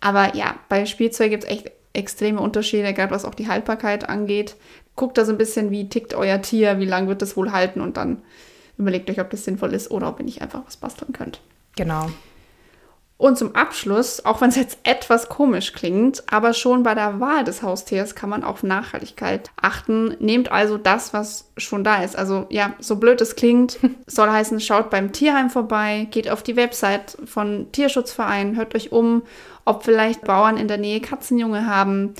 Aber 0.00 0.34
ja, 0.34 0.54
bei 0.68 0.86
Spielzeug 0.86 1.30
gibt 1.30 1.44
es 1.44 1.50
echt 1.50 1.70
extreme 1.92 2.40
Unterschiede, 2.40 2.92
gerade 2.94 3.10
was 3.10 3.24
auch 3.24 3.34
die 3.34 3.48
Haltbarkeit 3.48 4.08
angeht 4.08 4.56
guckt 4.96 5.18
da 5.18 5.24
so 5.24 5.32
ein 5.32 5.38
bisschen, 5.38 5.70
wie 5.70 5.88
tickt 5.88 6.14
euer 6.14 6.42
Tier, 6.42 6.78
wie 6.78 6.86
lange 6.86 7.08
wird 7.08 7.22
das 7.22 7.36
wohl 7.36 7.52
halten 7.52 7.80
und 7.80 7.96
dann 7.96 8.22
überlegt 8.78 9.08
euch, 9.10 9.20
ob 9.20 9.30
das 9.30 9.44
sinnvoll 9.44 9.72
ist 9.72 9.90
oder 9.90 10.08
ob 10.08 10.18
ihr 10.18 10.24
nicht 10.24 10.42
einfach 10.42 10.62
was 10.66 10.76
basteln 10.76 11.12
könnt. 11.12 11.40
Genau. 11.76 12.08
Und 13.18 13.38
zum 13.38 13.54
Abschluss, 13.54 14.26
auch 14.26 14.42
wenn 14.42 14.50
es 14.50 14.56
jetzt 14.56 14.78
etwas 14.82 15.30
komisch 15.30 15.72
klingt, 15.72 16.22
aber 16.30 16.52
schon 16.52 16.82
bei 16.82 16.94
der 16.94 17.18
Wahl 17.18 17.44
des 17.44 17.62
Haustiers 17.62 18.14
kann 18.14 18.28
man 18.28 18.44
auf 18.44 18.62
Nachhaltigkeit 18.62 19.50
achten. 19.60 20.14
Nehmt 20.20 20.52
also 20.52 20.76
das, 20.76 21.14
was 21.14 21.50
schon 21.56 21.82
da 21.82 22.02
ist. 22.02 22.14
Also 22.14 22.44
ja, 22.50 22.74
so 22.78 22.96
blöd 22.96 23.22
es 23.22 23.34
klingt, 23.34 23.78
soll 24.06 24.30
heißen, 24.30 24.60
schaut 24.60 24.90
beim 24.90 25.12
Tierheim 25.12 25.48
vorbei, 25.48 26.08
geht 26.10 26.28
auf 26.28 26.42
die 26.42 26.56
Website 26.56 27.16
von 27.24 27.72
Tierschutzvereinen, 27.72 28.56
hört 28.56 28.74
euch 28.74 28.92
um, 28.92 29.22
ob 29.64 29.84
vielleicht 29.84 30.24
Bauern 30.24 30.58
in 30.58 30.68
der 30.68 30.78
Nähe 30.78 31.00
Katzenjunge 31.00 31.66
haben. 31.66 32.14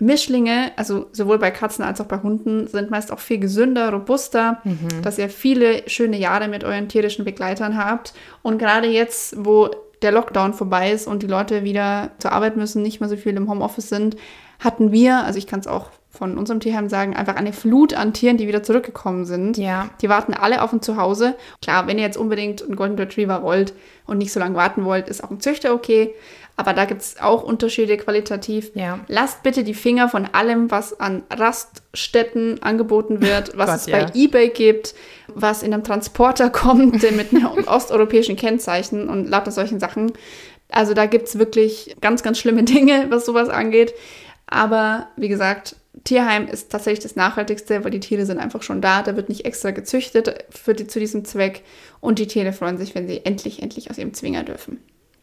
Mischlinge, 0.00 0.70
also 0.76 1.06
sowohl 1.12 1.38
bei 1.38 1.50
Katzen 1.50 1.84
als 1.84 2.00
auch 2.00 2.06
bei 2.06 2.18
Hunden, 2.18 2.68
sind 2.68 2.90
meist 2.90 3.12
auch 3.12 3.18
viel 3.18 3.38
gesünder, 3.38 3.90
robuster, 3.90 4.60
mhm. 4.62 5.02
dass 5.02 5.18
ihr 5.18 5.28
viele 5.28 5.88
schöne 5.88 6.18
Jahre 6.18 6.48
mit 6.48 6.62
euren 6.62 6.88
tierischen 6.88 7.24
Begleitern 7.24 7.76
habt. 7.76 8.14
Und 8.42 8.58
gerade 8.58 8.88
jetzt, 8.88 9.34
wo 9.44 9.70
der 10.02 10.12
Lockdown 10.12 10.54
vorbei 10.54 10.92
ist 10.92 11.08
und 11.08 11.22
die 11.22 11.26
Leute 11.26 11.64
wieder 11.64 12.12
zur 12.18 12.30
Arbeit 12.30 12.56
müssen, 12.56 12.82
nicht 12.82 13.00
mehr 13.00 13.08
so 13.08 13.16
viel 13.16 13.36
im 13.36 13.50
Homeoffice 13.50 13.88
sind, 13.88 14.16
hatten 14.60 14.92
wir, 14.92 15.24
also 15.24 15.38
ich 15.38 15.46
kann 15.46 15.60
es 15.60 15.66
auch 15.66 15.90
von 16.10 16.38
unserem 16.38 16.60
Tierheim 16.60 16.88
sagen, 16.88 17.14
einfach 17.14 17.36
eine 17.36 17.52
Flut 17.52 17.94
an 17.94 18.12
Tieren, 18.12 18.38
die 18.38 18.48
wieder 18.48 18.62
zurückgekommen 18.62 19.24
sind. 19.24 19.56
Ja. 19.56 19.88
Die 20.00 20.08
warten 20.08 20.34
alle 20.34 20.62
auf 20.62 20.72
ein 20.72 20.82
Zuhause. 20.82 21.36
Klar, 21.62 21.86
wenn 21.86 21.98
ihr 21.98 22.04
jetzt 22.04 22.16
unbedingt 22.16 22.62
einen 22.62 22.76
Golden 22.76 22.98
Retriever 22.98 23.42
wollt 23.42 23.72
und 24.06 24.18
nicht 24.18 24.32
so 24.32 24.40
lange 24.40 24.56
warten 24.56 24.84
wollt, 24.84 25.08
ist 25.08 25.22
auch 25.22 25.30
ein 25.30 25.40
Züchter 25.40 25.74
okay. 25.74 26.14
Aber 26.58 26.72
da 26.72 26.86
gibt 26.86 27.02
es 27.02 27.20
auch 27.20 27.44
Unterschiede 27.44 27.96
qualitativ. 27.96 28.72
Ja. 28.74 28.98
Lasst 29.06 29.44
bitte 29.44 29.62
die 29.62 29.74
Finger 29.74 30.08
von 30.08 30.26
allem, 30.26 30.72
was 30.72 30.98
an 30.98 31.22
Raststätten 31.30 32.60
angeboten 32.64 33.22
wird, 33.22 33.52
was 33.56 33.70
Gott, 33.70 33.76
es 33.76 33.86
bei 33.86 34.00
ja. 34.00 34.10
eBay 34.12 34.48
gibt, 34.48 34.96
was 35.28 35.62
in 35.62 35.72
einem 35.72 35.84
Transporter 35.84 36.50
kommt 36.50 37.00
mit 37.12 37.32
einem 37.32 37.46
osteuropäischen 37.66 38.34
Kennzeichen 38.34 39.08
und 39.08 39.28
lauter 39.28 39.52
solchen 39.52 39.78
Sachen. 39.78 40.12
Also 40.68 40.94
da 40.94 41.06
gibt 41.06 41.28
es 41.28 41.38
wirklich 41.38 41.94
ganz, 42.00 42.24
ganz 42.24 42.40
schlimme 42.40 42.64
Dinge, 42.64 43.06
was 43.08 43.24
sowas 43.24 43.48
angeht. 43.48 43.94
Aber 44.48 45.06
wie 45.16 45.28
gesagt, 45.28 45.76
Tierheim 46.02 46.48
ist 46.48 46.72
tatsächlich 46.72 47.04
das 47.04 47.14
Nachhaltigste, 47.14 47.84
weil 47.84 47.92
die 47.92 48.00
Tiere 48.00 48.26
sind 48.26 48.38
einfach 48.38 48.64
schon 48.64 48.80
da. 48.80 49.02
Da 49.02 49.14
wird 49.14 49.28
nicht 49.28 49.44
extra 49.44 49.70
gezüchtet 49.70 50.44
für 50.50 50.74
die, 50.74 50.88
zu 50.88 50.98
diesem 50.98 51.24
Zweck. 51.24 51.62
Und 52.00 52.18
die 52.18 52.26
Tiere 52.26 52.52
freuen 52.52 52.78
sich, 52.78 52.96
wenn 52.96 53.06
sie 53.06 53.24
endlich, 53.24 53.62
endlich 53.62 53.92
aus 53.92 53.98
ihrem 53.98 54.12
Zwinger 54.12 54.42
dürfen. 54.42 54.80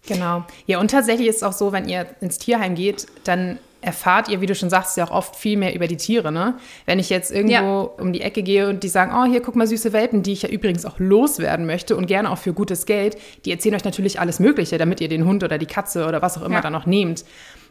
Genau. 0.08 0.44
Ja, 0.68 0.80
und 0.80 0.92
tatsächlich 0.92 1.28
ist 1.28 1.38
es 1.38 1.44
auch 1.44 1.54
so, 1.54 1.72
wenn 1.72 1.88
ihr 1.88 2.06
ins 2.22 2.38
Tierheim 2.38 2.76
geht, 2.76 3.08
dann 3.24 3.60
erfahrt 3.86 4.30
ihr, 4.30 4.42
wie 4.42 4.48
du 4.48 4.56
schon 4.56 4.72
sagst, 4.72 4.98
ja 4.98 5.06
auch 5.06 5.12
oft 5.12 5.36
viel 5.36 5.58
mehr 5.58 5.76
über 5.76 5.88
die 5.88 5.98
Tiere, 5.98 6.32
ne? 6.32 6.56
Wenn 6.88 6.98
ich 6.98 7.10
jetzt 7.12 7.32
irgendwo 7.32 7.54
ja. 7.54 7.92
um 8.00 8.14
die 8.14 8.22
Ecke 8.22 8.42
gehe 8.42 8.68
und 8.68 8.82
die 8.84 8.90
sagen, 8.90 9.12
oh, 9.16 9.30
hier 9.30 9.42
guck 9.42 9.56
mal 9.56 9.68
süße 9.68 9.94
Welpen, 9.94 10.24
die 10.24 10.34
ich 10.34 10.42
ja 10.42 10.50
übrigens 10.50 10.86
auch 10.86 10.98
loswerden 10.98 11.68
möchte 11.68 11.96
und 11.96 12.08
gerne 12.08 12.32
auch 12.32 12.40
für 12.40 12.52
gutes 12.52 12.88
Geld, 12.88 13.18
die 13.46 13.52
erzählen 13.52 13.76
euch 13.76 13.84
natürlich 13.84 14.20
alles 14.20 14.40
Mögliche, 14.40 14.80
damit 14.80 15.02
ihr 15.02 15.08
den 15.08 15.26
Hund 15.26 15.44
oder 15.44 15.60
die 15.60 15.68
Katze 15.68 16.08
oder 16.08 16.24
was 16.24 16.38
auch 16.38 16.42
immer 16.42 16.56
ja. 16.56 16.62
da 16.62 16.72
noch 16.72 16.88
nehmt. 16.88 17.26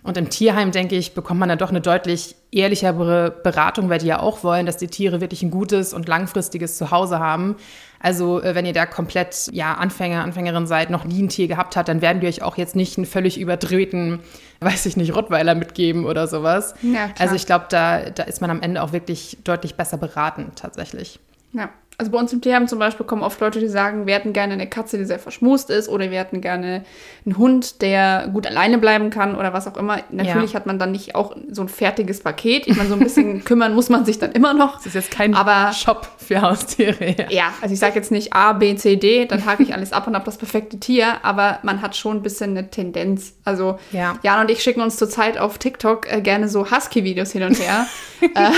Und 0.04 0.18
im 0.18 0.28
Tierheim, 0.28 0.70
denke 0.70 0.96
ich, 0.96 1.14
bekommt 1.14 1.40
man 1.40 1.48
dann 1.48 1.58
doch 1.58 1.70
eine 1.70 1.80
deutlich 1.80 2.36
ehrlichere 2.52 3.30
Beratung, 3.42 3.88
weil 3.88 3.98
die 3.98 4.06
ja 4.06 4.20
auch 4.20 4.44
wollen, 4.44 4.66
dass 4.66 4.76
die 4.76 4.88
Tiere 4.88 5.22
wirklich 5.22 5.42
ein 5.42 5.50
gutes 5.50 5.94
und 5.94 6.06
langfristiges 6.06 6.76
Zuhause 6.76 7.18
haben. 7.18 7.56
Also 8.04 8.42
äh, 8.42 8.54
wenn 8.54 8.66
ihr 8.66 8.74
da 8.74 8.84
komplett 8.84 9.48
ja, 9.52 9.72
Anfänger, 9.72 10.22
Anfängerin 10.22 10.66
seid, 10.66 10.90
noch 10.90 11.06
nie 11.06 11.22
ein 11.22 11.30
Tier 11.30 11.48
gehabt 11.48 11.74
habt, 11.74 11.88
dann 11.88 12.02
werden 12.02 12.20
wir 12.20 12.28
euch 12.28 12.42
auch 12.42 12.58
jetzt 12.58 12.76
nicht 12.76 12.98
einen 12.98 13.06
völlig 13.06 13.40
überdrehten, 13.40 14.20
weiß 14.60 14.84
ich 14.84 14.98
nicht, 14.98 15.16
Rottweiler 15.16 15.54
mitgeben 15.54 16.04
oder 16.04 16.26
sowas. 16.26 16.74
Ja, 16.82 17.08
also 17.18 17.34
ich 17.34 17.46
glaube, 17.46 17.64
da, 17.70 18.10
da 18.10 18.24
ist 18.24 18.42
man 18.42 18.50
am 18.50 18.60
Ende 18.60 18.82
auch 18.82 18.92
wirklich 18.92 19.38
deutlich 19.42 19.76
besser 19.76 19.96
beraten 19.96 20.52
tatsächlich. 20.54 21.18
Ja. 21.54 21.70
Also 21.96 22.10
bei 22.10 22.18
uns 22.18 22.32
im 22.32 22.40
Tierheim 22.40 22.66
zum 22.66 22.80
Beispiel 22.80 23.06
kommen 23.06 23.22
oft 23.22 23.40
Leute, 23.40 23.60
die 23.60 23.68
sagen, 23.68 24.06
wir 24.06 24.14
hätten 24.14 24.32
gerne 24.32 24.54
eine 24.54 24.68
Katze, 24.68 24.98
die 24.98 25.04
sehr 25.04 25.20
verschmust 25.20 25.70
ist 25.70 25.88
oder 25.88 26.10
wir 26.10 26.18
hätten 26.18 26.40
gerne 26.40 26.84
einen 27.24 27.38
Hund, 27.38 27.82
der 27.82 28.28
gut 28.32 28.48
alleine 28.48 28.78
bleiben 28.78 29.10
kann 29.10 29.36
oder 29.36 29.52
was 29.52 29.68
auch 29.68 29.76
immer. 29.76 30.00
Natürlich 30.10 30.52
ja. 30.52 30.58
hat 30.58 30.66
man 30.66 30.80
dann 30.80 30.90
nicht 30.90 31.14
auch 31.14 31.36
so 31.52 31.62
ein 31.62 31.68
fertiges 31.68 32.20
Paket. 32.20 32.66
Ich 32.66 32.76
meine, 32.76 32.88
so 32.88 32.96
ein 32.96 33.00
bisschen 33.00 33.44
kümmern 33.44 33.74
muss 33.74 33.90
man 33.90 34.04
sich 34.04 34.18
dann 34.18 34.32
immer 34.32 34.54
noch. 34.54 34.78
Das 34.78 34.86
ist 34.86 34.94
jetzt 34.94 35.10
kein 35.12 35.36
aber, 35.36 35.72
Shop 35.72 36.08
für 36.24 36.40
Haustiere. 36.42 37.14
Ja, 37.18 37.30
ja 37.30 37.54
also 37.60 37.72
ich 37.72 37.78
sage 37.78 37.94
jetzt 37.94 38.10
nicht 38.10 38.32
A, 38.32 38.52
B, 38.52 38.74
C, 38.76 38.96
D, 38.96 39.26
dann 39.26 39.44
hake 39.44 39.62
ich 39.62 39.74
alles 39.74 39.92
ab 39.92 40.06
und 40.06 40.14
habe 40.14 40.24
das 40.24 40.38
perfekte 40.38 40.78
Tier, 40.80 41.24
aber 41.24 41.58
man 41.62 41.82
hat 41.82 41.96
schon 41.96 42.18
ein 42.18 42.22
bisschen 42.22 42.50
eine 42.50 42.70
Tendenz. 42.70 43.34
Also 43.44 43.78
ja. 43.92 44.18
Jan 44.22 44.40
und 44.40 44.50
ich 44.50 44.62
schicken 44.62 44.80
uns 44.80 44.96
zurzeit 44.96 45.38
auf 45.38 45.58
TikTok 45.58 46.12
äh, 46.12 46.20
gerne 46.20 46.48
so 46.48 46.70
Husky-Videos 46.70 47.32
hin 47.32 47.42
und 47.44 47.58
her. 47.58 47.86
äh, 48.20 48.50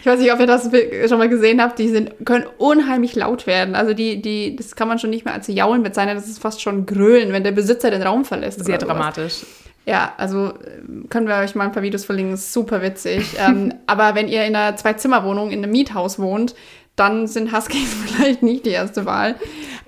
ich 0.00 0.06
weiß 0.06 0.20
nicht, 0.20 0.32
ob 0.32 0.40
ihr 0.40 0.46
das 0.46 0.70
schon 1.08 1.18
mal 1.18 1.28
gesehen 1.28 1.62
habt. 1.62 1.78
Die 1.78 1.88
sind, 1.88 2.12
können 2.24 2.46
unheimlich 2.58 3.14
laut 3.14 3.46
werden. 3.46 3.74
Also 3.74 3.94
die, 3.94 4.22
die, 4.22 4.56
das 4.56 4.76
kann 4.76 4.88
man 4.88 4.98
schon 4.98 5.10
nicht 5.10 5.24
mehr 5.24 5.34
als 5.34 5.48
Jaulen 5.48 5.82
bezeichnen, 5.82 6.16
das 6.16 6.26
ist 6.26 6.40
fast 6.40 6.62
schon 6.62 6.86
Grölen, 6.86 7.32
wenn 7.32 7.44
der 7.44 7.52
Besitzer 7.52 7.90
den 7.90 8.02
Raum 8.02 8.24
verlässt. 8.24 8.64
Sehr 8.64 8.78
dramatisch. 8.78 9.44
Ja, 9.86 10.14
also 10.16 10.48
äh, 10.48 11.06
können 11.08 11.28
wir 11.28 11.36
euch 11.36 11.54
mal 11.54 11.64
ein 11.64 11.72
paar 11.72 11.84
Videos 11.84 12.04
verlinken, 12.04 12.34
ist 12.34 12.52
super 12.52 12.82
witzig. 12.82 13.36
ähm, 13.38 13.72
aber 13.86 14.16
wenn 14.16 14.26
ihr 14.26 14.44
in 14.44 14.56
einer 14.56 14.76
Zwei-Zimmer-Wohnung 14.76 15.50
in 15.50 15.62
einem 15.62 15.70
Miethaus 15.70 16.18
wohnt, 16.18 16.56
dann 16.96 17.26
sind 17.26 17.52
Huskies 17.54 17.94
vielleicht 18.06 18.42
nicht 18.42 18.66
die 18.66 18.70
erste 18.70 19.06
Wahl. 19.06 19.36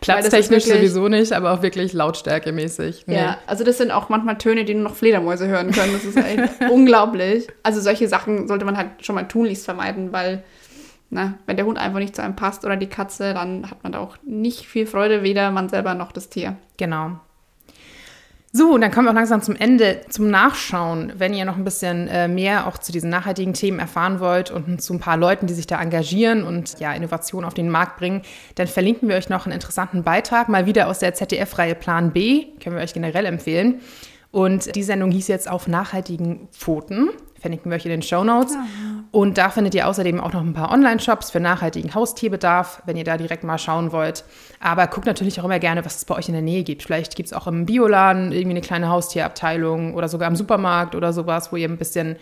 Platztechnisch 0.01 0.67
wirklich, 0.67 0.75
sowieso 0.75 1.09
nicht, 1.09 1.33
aber 1.33 1.53
auch 1.53 1.63
wirklich 1.63 1.93
lautstärkemäßig. 1.93 3.05
Nee. 3.07 3.17
Ja, 3.17 3.39
also 3.47 3.65
das 3.65 3.79
sind 3.79 3.91
auch 3.91 4.09
manchmal 4.11 4.39
Töne, 4.39 4.65
die 4.65 4.75
nur 4.75 4.85
noch 4.85 4.95
Fledermäuse 4.95 5.49
hören 5.49 5.73
können. 5.73 5.93
Das 5.93 6.05
ist 6.05 6.17
echt 6.17 6.61
unglaublich. 6.71 7.49
Also 7.65 7.81
solche 7.81 8.07
Sachen 8.07 8.47
sollte 8.47 8.65
man 8.65 8.77
halt 8.77 8.91
schon 9.01 9.17
mal 9.17 9.25
tunlichst 9.25 9.65
vermeiden, 9.65 10.13
weil 10.13 10.45
na, 11.11 11.35
wenn 11.47 11.57
der 11.57 11.67
Hund 11.67 11.79
einfach 11.79 11.99
nicht 11.99 12.15
zu 12.15 12.23
einem 12.23 12.37
passt 12.37 12.65
oder 12.65 12.77
die 12.77 12.87
Katze, 12.87 13.35
dann 13.35 13.71
hat 13.71 13.83
man 13.83 13.93
da 13.93 13.99
auch 13.99 14.17
nicht 14.25 14.67
viel 14.67 14.87
Freude, 14.87 15.23
weder 15.23 15.51
man 15.51 15.69
selber 15.69 15.95
noch 15.95 16.13
das 16.13 16.29
Tier. 16.29 16.57
Genau. 16.77 17.19
So, 18.51 18.73
und 18.73 18.81
dann 18.81 18.91
kommen 18.91 19.07
wir 19.07 19.11
auch 19.11 19.15
langsam 19.15 19.43
zum 19.43 19.57
Ende, 19.57 20.01
zum 20.09 20.31
Nachschauen. 20.31 21.13
Wenn 21.19 21.35
ihr 21.35 21.45
noch 21.45 21.57
ein 21.57 21.65
bisschen 21.65 22.09
äh, 22.09 22.29
mehr 22.29 22.67
auch 22.67 22.79
zu 22.79 22.93
diesen 22.93 23.11
nachhaltigen 23.11 23.53
Themen 23.53 23.79
erfahren 23.79 24.21
wollt 24.21 24.51
und 24.51 24.81
zu 24.81 24.95
ein 24.95 25.01
paar 25.01 25.19
Leuten, 25.19 25.47
die 25.47 25.53
sich 25.53 25.67
da 25.67 25.81
engagieren 25.81 26.45
und 26.45 26.81
ja, 26.81 26.95
Innovationen 26.95 27.47
auf 27.47 27.53
den 27.53 27.69
Markt 27.69 27.99
bringen, 27.99 28.23
dann 28.55 28.67
verlinken 28.67 29.09
wir 29.09 29.17
euch 29.17 29.29
noch 29.29 29.45
einen 29.45 29.53
interessanten 29.53 30.03
Beitrag, 30.03 30.49
mal 30.49 30.65
wieder 30.65 30.89
aus 30.89 30.99
der 30.99 31.13
ZDF-Reihe 31.13 31.75
Plan 31.75 32.13
B, 32.13 32.47
können 32.63 32.77
wir 32.77 32.83
euch 32.83 32.95
generell 32.95 33.27
empfehlen. 33.27 33.83
Und 34.31 34.75
die 34.75 34.83
Sendung 34.83 35.11
hieß 35.11 35.29
jetzt 35.29 35.51
auf 35.51 35.69
nachhaltigen 35.69 36.49
Pfoten 36.53 37.11
verlinken 37.41 37.71
wir 37.71 37.77
euch 37.77 37.85
in 37.85 37.91
den 37.91 38.03
Show 38.03 38.25
Notes. 38.25 38.55
Ja. 38.55 38.65
Und 39.11 39.39
da 39.39 39.51
findet 39.51 39.75
ihr 39.75 39.89
außerdem 39.89 40.21
auch 40.21 40.33
noch 40.33 40.43
ein 40.43 40.53
paar 40.53 40.71
Online-Shops 40.71 41.31
für 41.31 41.41
nachhaltigen 41.41 41.95
Haustierbedarf, 41.95 42.83
wenn 42.85 42.97
ihr 42.97 43.05
da 43.05 43.17
direkt 43.17 43.45
mal 43.45 43.59
schauen 43.59 43.93
wollt. 43.93 44.25
Aber 44.61 44.87
guckt 44.87 45.07
natürlich 45.07 45.41
auch 45.41 45.45
immer 45.45 45.59
gerne, 45.59 45.85
was 45.85 45.97
es 45.97 46.05
bei 46.05 46.15
euch 46.15 46.29
in 46.29 46.35
der 46.35 46.43
Nähe 46.43 46.63
gibt. 46.63 46.83
Vielleicht 46.83 47.17
gibt 47.17 47.29
es 47.29 47.33
auch 47.33 47.47
im 47.47 47.65
Bioladen 47.65 48.33
irgendwie 48.33 48.57
eine 48.57 48.61
kleine 48.61 48.89
Haustierabteilung 48.89 49.95
oder 49.95 50.09
sogar 50.09 50.29
im 50.29 50.37
Supermarkt 50.37 50.95
oder 50.95 51.13
sowas, 51.13 51.53
wo 51.53 51.57
ihr 51.57 51.69
ein 51.69 51.79
bisschen 51.79 52.17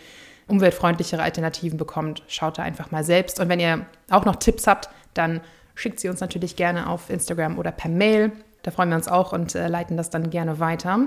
umweltfreundlichere 0.47 1.23
Alternativen 1.23 1.77
bekommt. 1.77 2.23
Schaut 2.29 2.59
da 2.59 2.63
einfach 2.63 2.91
mal 2.91 3.05
selbst. 3.05 3.41
Und 3.41 3.49
wenn 3.49 3.61
ihr 3.61 3.87
auch 4.11 4.25
noch 4.25 4.37
Tipps 4.37 4.67
habt, 4.67 4.89
dann 5.15 5.41
schickt 5.75 6.01
sie 6.01 6.09
uns 6.09 6.21
natürlich 6.21 6.57
gerne 6.57 6.89
auf 6.89 7.11
Instagram 7.11 7.59
oder 7.59 7.73
per 7.73 7.91
Mail. 7.91 8.33
Da 8.63 8.71
freuen 8.71 8.89
wir 8.91 8.97
uns 8.97 9.09
auch 9.09 9.33
und 9.33 9.55
äh, 9.55 9.69
leiten 9.69 9.97
das 9.97 10.11
dann 10.11 10.31
gerne 10.31 10.61
weiter. 10.61 11.07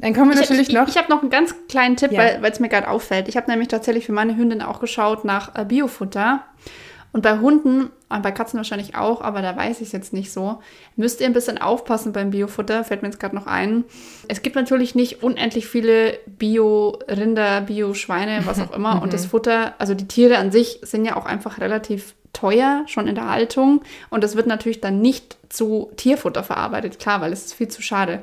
Dann 0.00 0.14
kommen 0.14 0.30
wir 0.30 0.34
ich, 0.34 0.48
natürlich 0.48 0.68
ich, 0.68 0.74
noch. 0.74 0.88
Ich, 0.88 0.96
habe 0.96 1.10
noch 1.10 1.20
einen 1.20 1.30
ganz 1.30 1.54
kleinen 1.68 1.96
Tipp, 1.96 2.12
ja. 2.12 2.40
weil 2.40 2.50
es 2.50 2.60
mir 2.60 2.68
gerade 2.68 2.88
auffällt. 2.88 3.28
Ich 3.28 3.36
habe 3.36 3.50
nämlich 3.50 3.68
tatsächlich 3.68 4.06
für 4.06 4.12
meine 4.12 4.36
Hündin 4.36 4.62
auch 4.62 4.80
geschaut 4.80 5.24
nach 5.24 5.54
äh, 5.54 5.64
Biofutter. 5.64 6.42
Und 7.12 7.22
bei 7.22 7.38
Hunden, 7.38 7.90
bei 8.08 8.30
Katzen 8.30 8.56
wahrscheinlich 8.58 8.94
auch, 8.94 9.20
aber 9.20 9.42
da 9.42 9.56
weiß 9.56 9.80
ich 9.80 9.88
es 9.88 9.92
jetzt 9.92 10.12
nicht 10.12 10.32
so, 10.32 10.60
müsst 10.94 11.20
ihr 11.20 11.26
ein 11.26 11.32
bisschen 11.32 11.58
aufpassen 11.58 12.12
beim 12.12 12.30
Biofutter, 12.30 12.84
fällt 12.84 13.02
mir 13.02 13.08
jetzt 13.08 13.18
gerade 13.18 13.34
noch 13.34 13.48
ein. 13.48 13.84
Es 14.28 14.42
gibt 14.42 14.54
natürlich 14.54 14.94
nicht 14.94 15.24
unendlich 15.24 15.66
viele 15.66 16.18
Bio-Rinder, 16.26 17.62
Bio-Schweine, 17.62 18.42
was 18.44 18.60
auch 18.60 18.70
immer. 18.70 19.02
und 19.02 19.12
das 19.12 19.26
Futter, 19.26 19.74
also 19.78 19.94
die 19.94 20.06
Tiere 20.06 20.38
an 20.38 20.52
sich 20.52 20.78
sind 20.82 21.04
ja 21.04 21.16
auch 21.16 21.26
einfach 21.26 21.58
relativ 21.58 22.14
teuer, 22.32 22.84
schon 22.86 23.08
in 23.08 23.16
der 23.16 23.28
Haltung. 23.28 23.82
Und 24.10 24.22
das 24.22 24.36
wird 24.36 24.46
natürlich 24.46 24.80
dann 24.80 25.00
nicht 25.00 25.36
zu 25.48 25.90
Tierfutter 25.96 26.44
verarbeitet, 26.44 27.00
klar, 27.00 27.20
weil 27.20 27.32
es 27.32 27.46
ist 27.46 27.54
viel 27.54 27.68
zu 27.68 27.82
schade. 27.82 28.22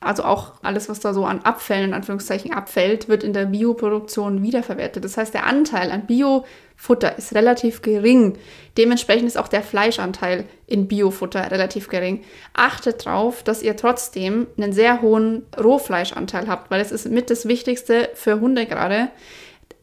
Also 0.00 0.24
auch 0.24 0.52
alles, 0.62 0.88
was 0.88 1.00
da 1.00 1.14
so 1.14 1.24
an 1.24 1.40
Abfällen, 1.42 1.86
in 1.86 1.94
Anführungszeichen, 1.94 2.52
abfällt, 2.52 3.08
wird 3.08 3.24
in 3.24 3.32
der 3.32 3.46
Bioproduktion 3.46 4.42
wiederverwertet. 4.42 5.04
Das 5.04 5.16
heißt, 5.16 5.32
der 5.32 5.46
Anteil 5.46 5.90
an 5.90 6.06
Biofutter 6.06 7.16
ist 7.16 7.34
relativ 7.34 7.80
gering. 7.82 8.36
Dementsprechend 8.76 9.26
ist 9.26 9.38
auch 9.38 9.48
der 9.48 9.62
Fleischanteil 9.62 10.44
in 10.66 10.86
Biofutter 10.86 11.50
relativ 11.50 11.88
gering. 11.88 12.22
Achtet 12.52 13.06
darauf, 13.06 13.42
dass 13.42 13.62
ihr 13.62 13.76
trotzdem 13.76 14.46
einen 14.58 14.72
sehr 14.72 15.00
hohen 15.00 15.46
Rohfleischanteil 15.58 16.46
habt, 16.46 16.70
weil 16.70 16.80
es 16.80 16.92
ist 16.92 17.08
mit 17.08 17.30
das 17.30 17.48
Wichtigste 17.48 18.10
für 18.14 18.40
Hunde 18.40 18.66
gerade. 18.66 19.08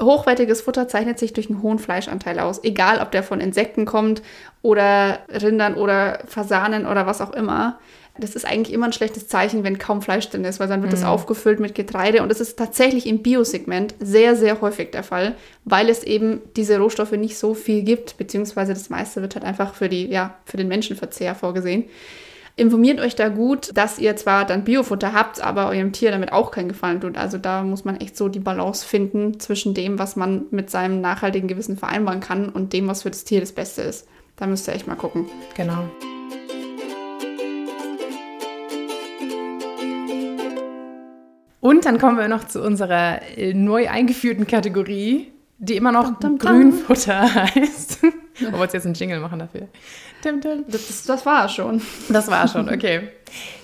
Hochwertiges 0.01 0.61
Futter 0.61 0.87
zeichnet 0.87 1.19
sich 1.19 1.33
durch 1.33 1.49
einen 1.49 1.61
hohen 1.61 1.79
Fleischanteil 1.79 2.39
aus, 2.39 2.63
egal 2.63 2.99
ob 2.99 3.11
der 3.11 3.23
von 3.23 3.39
Insekten 3.39 3.85
kommt 3.85 4.21
oder 4.61 5.19
Rindern 5.29 5.75
oder 5.75 6.19
Fasanen 6.27 6.85
oder 6.85 7.05
was 7.05 7.21
auch 7.21 7.31
immer 7.31 7.79
das 8.17 8.35
ist 8.35 8.45
eigentlich 8.45 8.73
immer 8.73 8.85
ein 8.85 8.93
schlechtes 8.93 9.27
Zeichen, 9.27 9.63
wenn 9.63 9.79
kaum 9.79 10.01
Fleisch 10.03 10.29
drin 10.29 10.45
ist, 10.45 10.59
weil 10.59 10.67
dann 10.67 10.81
wird 10.81 10.91
mhm. 10.91 10.97
das 10.97 11.03
aufgefüllt 11.03 11.59
mit 11.59 11.73
Getreide. 11.73 12.21
Und 12.21 12.29
das 12.29 12.39
ist 12.39 12.57
tatsächlich 12.59 13.07
im 13.07 13.23
Biosegment 13.23 13.95
sehr, 13.99 14.35
sehr 14.35 14.61
häufig 14.61 14.91
der 14.91 15.03
Fall, 15.03 15.35
weil 15.65 15.89
es 15.89 16.03
eben 16.03 16.41
diese 16.55 16.77
Rohstoffe 16.77 17.13
nicht 17.13 17.37
so 17.37 17.55
viel 17.55 17.81
gibt, 17.81 18.17
beziehungsweise 18.17 18.73
das 18.73 18.91
meiste 18.91 19.21
wird 19.21 19.35
halt 19.35 19.45
einfach 19.45 19.73
für, 19.73 19.89
die, 19.89 20.07
ja, 20.07 20.35
für 20.45 20.57
den 20.57 20.67
Menschenverzehr 20.67 21.33
vorgesehen. 21.33 21.85
Informiert 22.55 22.99
euch 22.99 23.15
da 23.15 23.29
gut, 23.29 23.75
dass 23.75 23.97
ihr 23.97 24.15
zwar 24.15 24.45
dann 24.45 24.63
Biofutter 24.63 25.11
habt, 25.11 25.41
aber 25.41 25.69
eurem 25.69 25.91
Tier 25.91 26.11
damit 26.11 26.31
auch 26.31 26.51
keinen 26.51 26.67
Gefallen 26.67 27.01
tut. 27.01 27.17
Also 27.17 27.39
da 27.39 27.63
muss 27.63 27.83
man 27.83 27.99
echt 27.99 28.15
so 28.15 28.29
die 28.29 28.39
Balance 28.39 28.85
finden 28.85 29.39
zwischen 29.39 29.73
dem, 29.73 29.97
was 29.97 30.15
man 30.15 30.45
mit 30.51 30.69
seinem 30.69 31.01
nachhaltigen 31.01 31.47
Gewissen 31.47 31.77
vereinbaren 31.77 32.19
kann 32.19 32.49
und 32.49 32.73
dem, 32.73 32.87
was 32.87 33.01
für 33.01 33.09
das 33.09 33.23
Tier 33.23 33.39
das 33.39 33.53
Beste 33.53 33.81
ist. 33.81 34.07
Da 34.35 34.45
müsst 34.45 34.67
ihr 34.67 34.75
echt 34.75 34.85
mal 34.85 34.95
gucken. 34.95 35.25
Genau. 35.55 35.89
Und 41.63 41.85
dann 41.85 41.97
kommen 41.97 42.17
wir 42.17 42.27
noch 42.27 42.43
zu 42.43 42.61
unserer 42.61 43.21
äh, 43.37 43.53
neu 43.53 43.87
eingeführten 43.87 44.45
Kategorie, 44.45 45.31
die 45.59 45.77
immer 45.77 45.93
noch 45.93 46.19
dum, 46.19 46.37
dum, 46.37 46.37
Grünfutter 46.37 47.21
heißt. 47.33 48.03
Wollen 48.03 48.53
wir 48.53 48.65
jetzt 48.65 48.85
einen 48.85 48.95
Jingle 48.95 49.21
machen 49.21 49.39
dafür? 49.39 49.69
Dum, 50.25 50.41
das, 50.67 51.05
das 51.05 51.25
war 51.25 51.47
schon. 51.47 51.81
Das 52.09 52.27
war 52.27 52.49
schon, 52.49 52.67
okay. 52.67 53.07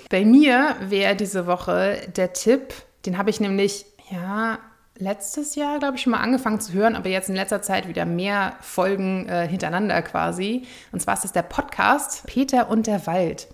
Bei 0.09 0.23
mir 0.23 0.77
wäre 0.87 1.17
diese 1.17 1.45
Woche 1.45 1.97
der 2.15 2.31
Tipp, 2.31 2.73
den 3.05 3.17
habe 3.17 3.31
ich 3.31 3.41
nämlich, 3.41 3.85
ja, 4.09 4.59
letztes 4.99 5.55
Jahr, 5.55 5.79
glaube 5.79 5.95
ich, 5.95 6.03
schon 6.03 6.11
mal 6.11 6.19
angefangen 6.19 6.59
zu 6.59 6.73
hören, 6.73 6.95
aber 6.95 7.09
jetzt 7.09 7.29
in 7.29 7.35
letzter 7.35 7.61
Zeit 7.61 7.87
wieder 7.87 8.05
mehr 8.05 8.53
Folgen 8.61 9.27
äh, 9.27 9.47
hintereinander 9.47 10.01
quasi. 10.01 10.63
Und 10.91 11.01
zwar 11.01 11.15
ist 11.15 11.23
das 11.23 11.31
der 11.31 11.41
Podcast 11.41 12.23
Peter 12.27 12.69
und 12.69 12.85
der 12.85 13.07
Wald. 13.07 13.47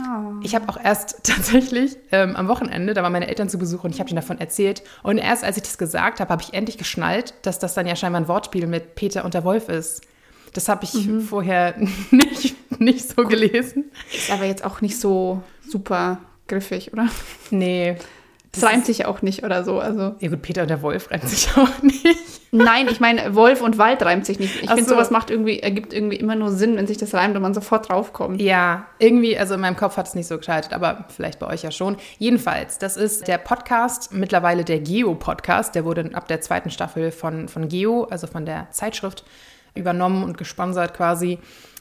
Oh. 0.00 0.34
Ich 0.42 0.54
habe 0.54 0.68
auch 0.68 0.78
erst 0.82 1.20
tatsächlich 1.24 1.96
ähm, 2.12 2.36
am 2.36 2.48
Wochenende, 2.48 2.94
da 2.94 3.02
waren 3.02 3.12
meine 3.12 3.28
Eltern 3.28 3.48
zu 3.48 3.58
Besuch 3.58 3.84
und 3.84 3.94
ich 3.94 4.00
habe 4.00 4.10
ihnen 4.10 4.16
davon 4.16 4.40
erzählt. 4.40 4.82
Und 5.02 5.18
erst 5.18 5.44
als 5.44 5.56
ich 5.56 5.62
das 5.62 5.78
gesagt 5.78 6.20
habe, 6.20 6.30
habe 6.30 6.42
ich 6.42 6.52
endlich 6.52 6.78
geschnallt, 6.78 7.34
dass 7.42 7.58
das 7.58 7.74
dann 7.74 7.86
ja 7.86 7.96
scheinbar 7.96 8.20
ein 8.20 8.28
Wortspiel 8.28 8.66
mit 8.66 8.96
Peter 8.96 9.24
und 9.24 9.34
der 9.34 9.44
Wolf 9.44 9.68
ist. 9.68 10.02
Das 10.52 10.68
habe 10.68 10.84
ich 10.84 10.94
mhm. 10.94 11.20
vorher 11.20 11.74
nicht, 12.10 12.80
nicht 12.80 13.08
so 13.08 13.24
gelesen. 13.24 13.90
Ist 14.12 14.30
aber 14.30 14.44
jetzt 14.44 14.64
auch 14.64 14.80
nicht 14.80 14.98
so 14.98 15.42
super 15.68 16.18
griffig, 16.48 16.92
oder? 16.92 17.08
Nee, 17.50 17.96
das 18.52 18.64
reimt 18.64 18.86
sich 18.86 19.04
auch 19.04 19.20
nicht 19.22 19.44
oder 19.44 19.62
so. 19.62 19.78
Also. 19.78 20.14
Ja 20.20 20.28
gut, 20.30 20.42
Peter 20.42 20.62
und 20.62 20.68
der 20.68 20.80
Wolf 20.82 21.10
reimt 21.10 21.28
sich 21.28 21.48
auch 21.56 21.82
nicht. 21.82 22.06
Nein, 22.50 22.88
ich 22.90 22.98
meine, 22.98 23.34
Wolf 23.34 23.60
und 23.60 23.76
Wald 23.76 24.02
reimt 24.02 24.24
sich 24.24 24.38
nicht. 24.38 24.62
Ich 24.62 24.68
finde, 24.68 24.84
so. 24.84 24.90
sowas 24.94 25.10
macht 25.10 25.30
irgendwie, 25.30 25.60
ergibt 25.60 25.92
irgendwie 25.92 26.16
immer 26.16 26.34
nur 26.34 26.50
Sinn, 26.50 26.76
wenn 26.76 26.86
sich 26.86 26.96
das 26.96 27.12
reimt 27.12 27.36
und 27.36 27.42
man 27.42 27.52
sofort 27.52 27.90
draufkommt. 27.90 28.40
Ja, 28.40 28.86
irgendwie, 28.98 29.38
also 29.38 29.54
in 29.54 29.60
meinem 29.60 29.76
Kopf 29.76 29.98
hat 29.98 30.08
es 30.08 30.14
nicht 30.14 30.26
so 30.26 30.38
geschaltet, 30.38 30.72
aber 30.72 31.04
vielleicht 31.14 31.38
bei 31.40 31.46
euch 31.46 31.62
ja 31.62 31.70
schon. 31.70 31.96
Jedenfalls, 32.18 32.78
das 32.78 32.96
ist 32.96 33.28
der 33.28 33.36
Podcast, 33.36 34.14
mittlerweile 34.14 34.64
der 34.64 34.80
Geo-Podcast. 34.80 35.74
Der 35.74 35.84
wurde 35.84 36.10
ab 36.14 36.26
der 36.26 36.40
zweiten 36.40 36.70
Staffel 36.70 37.10
von, 37.10 37.48
von 37.48 37.68
Geo, 37.68 38.04
also 38.04 38.26
von 38.26 38.46
der 38.46 38.70
Zeitschrift, 38.70 39.24
übernommen 39.74 40.24
und 40.24 40.38
gesponsert 40.38 40.94
quasi 40.94 41.38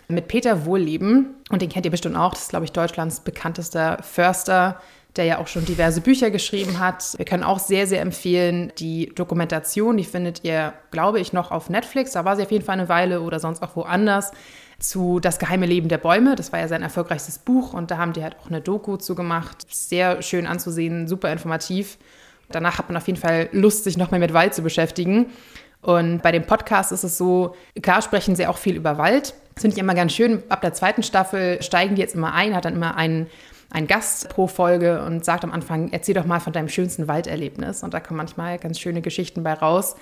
mit 0.09 0.27
Peter 0.27 0.65
Wohlleben. 0.65 1.35
Und 1.49 1.61
den 1.61 1.69
kennt 1.69 1.85
ihr 1.85 1.91
bestimmt 1.91 2.17
auch. 2.17 2.33
Das 2.33 2.43
ist, 2.43 2.49
glaube 2.49 2.65
ich, 2.65 2.73
Deutschlands 2.73 3.21
bekanntester 3.21 3.99
Förster 4.03 4.81
der 5.17 5.25
ja 5.25 5.37
auch 5.39 5.47
schon 5.47 5.65
diverse 5.65 6.01
Bücher 6.01 6.31
geschrieben 6.31 6.79
hat. 6.79 7.17
Wir 7.17 7.25
können 7.25 7.43
auch 7.43 7.59
sehr, 7.59 7.87
sehr 7.87 8.01
empfehlen 8.01 8.71
die 8.77 9.11
Dokumentation, 9.15 9.97
die 9.97 10.03
findet 10.03 10.43
ihr, 10.43 10.73
glaube 10.91 11.19
ich, 11.19 11.33
noch 11.33 11.51
auf 11.51 11.69
Netflix. 11.69 12.11
Da 12.11 12.25
war 12.25 12.35
sie 12.35 12.43
auf 12.43 12.51
jeden 12.51 12.65
Fall 12.65 12.79
eine 12.79 12.89
Weile 12.89 13.21
oder 13.21 13.39
sonst 13.39 13.61
auch 13.63 13.75
woanders 13.75 14.31
zu 14.79 15.19
Das 15.19 15.39
geheime 15.39 15.65
Leben 15.65 15.89
der 15.89 15.97
Bäume. 15.97 16.35
Das 16.35 16.51
war 16.51 16.59
ja 16.59 16.67
sein 16.67 16.83
erfolgreichstes 16.83 17.39
Buch 17.39 17.73
und 17.73 17.89
da 17.89 17.97
haben 17.97 18.13
die 18.13 18.23
halt 18.23 18.35
auch 18.39 18.47
eine 18.47 18.61
Doku 18.61 18.97
zu 18.97 19.15
gemacht. 19.15 19.65
Sehr 19.69 20.21
schön 20.21 20.45
anzusehen, 20.45 21.07
super 21.07 21.31
informativ. 21.31 21.97
Danach 22.49 22.77
hat 22.77 22.87
man 22.87 22.97
auf 22.97 23.07
jeden 23.07 23.19
Fall 23.19 23.49
Lust, 23.51 23.83
sich 23.83 23.97
noch 23.97 24.11
mehr 24.11 24.19
mit 24.19 24.33
Wald 24.33 24.53
zu 24.53 24.61
beschäftigen. 24.61 25.27
Und 25.81 26.21
bei 26.21 26.31
dem 26.31 26.45
Podcast 26.45 26.91
ist 26.91 27.03
es 27.03 27.17
so, 27.17 27.55
klar 27.81 28.01
sprechen 28.01 28.35
sie 28.35 28.47
auch 28.47 28.57
viel 28.57 28.75
über 28.75 28.97
Wald. 28.97 29.33
Das 29.53 29.61
finde 29.61 29.75
ich 29.75 29.81
immer 29.81 29.95
ganz 29.95 30.13
schön. 30.13 30.43
Ab 30.49 30.61
der 30.61 30.73
zweiten 30.73 31.03
Staffel 31.03 31.61
steigen 31.61 31.95
die 31.95 32.01
jetzt 32.01 32.15
immer 32.15 32.33
ein, 32.33 32.55
hat 32.55 32.65
dann 32.65 32.75
immer 32.75 32.95
einen 32.95 33.27
ein 33.69 33.87
Gast 33.87 34.29
pro 34.29 34.47
Folge 34.47 35.03
und 35.03 35.25
sagt 35.25 35.43
am 35.43 35.51
Anfang, 35.51 35.89
erzähl 35.91 36.15
doch 36.15 36.25
mal 36.25 36.39
von 36.39 36.53
deinem 36.53 36.69
schönsten 36.69 37.07
Walderlebnis. 37.07 37.83
Und 37.83 37.93
da 37.93 37.99
kommen 37.99 38.17
manchmal 38.17 38.57
ganz 38.59 38.79
schöne 38.79 39.01
Geschichten 39.01 39.43
bei 39.43 39.53
raus. 39.53 39.95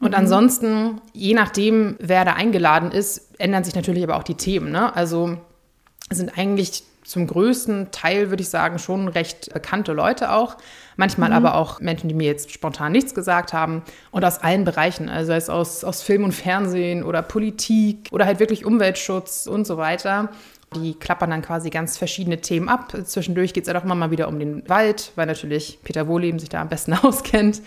Und 0.00 0.10
mhm. 0.10 0.16
ansonsten, 0.16 1.00
je 1.12 1.34
nachdem, 1.34 1.96
wer 1.98 2.24
da 2.24 2.34
eingeladen 2.34 2.92
ist, 2.92 3.30
ändern 3.38 3.64
sich 3.64 3.74
natürlich 3.74 4.04
aber 4.04 4.16
auch 4.16 4.22
die 4.22 4.34
Themen. 4.34 4.70
Ne? 4.70 4.94
Also 4.94 5.38
sind 6.10 6.36
eigentlich 6.38 6.84
zum 7.06 7.28
größten 7.28 7.92
Teil, 7.92 8.30
würde 8.30 8.42
ich 8.42 8.48
sagen, 8.48 8.80
schon 8.80 9.06
recht 9.06 9.52
bekannte 9.54 9.92
Leute 9.92 10.32
auch. 10.32 10.56
Manchmal 10.96 11.30
mhm. 11.30 11.36
aber 11.36 11.54
auch 11.54 11.80
Menschen, 11.80 12.08
die 12.08 12.14
mir 12.14 12.26
jetzt 12.26 12.50
spontan 12.50 12.90
nichts 12.92 13.14
gesagt 13.14 13.52
haben. 13.52 13.82
Und 14.10 14.24
aus 14.24 14.38
allen 14.38 14.64
Bereichen, 14.64 15.08
also 15.08 15.32
aus, 15.52 15.84
aus 15.84 16.02
Film 16.02 16.24
und 16.24 16.32
Fernsehen 16.32 17.04
oder 17.04 17.22
Politik 17.22 18.08
oder 18.10 18.26
halt 18.26 18.40
wirklich 18.40 18.64
Umweltschutz 18.64 19.46
und 19.46 19.66
so 19.66 19.76
weiter. 19.76 20.30
Die 20.76 20.94
klappern 20.94 21.30
dann 21.30 21.42
quasi 21.42 21.70
ganz 21.70 21.96
verschiedene 21.96 22.40
Themen 22.40 22.68
ab. 22.68 22.92
Zwischendurch 23.04 23.54
geht 23.54 23.66
es 23.66 23.72
ja 23.72 23.78
auch 23.78 23.84
immer 23.84 23.94
mal 23.94 24.10
wieder 24.10 24.28
um 24.28 24.38
den 24.38 24.68
Wald, 24.68 25.12
weil 25.16 25.26
natürlich 25.26 25.78
Peter 25.82 26.06
Wohleben 26.06 26.38
sich 26.38 26.48
da 26.48 26.60
am 26.60 26.68
besten 26.68 26.92
auskennt. 27.02 27.62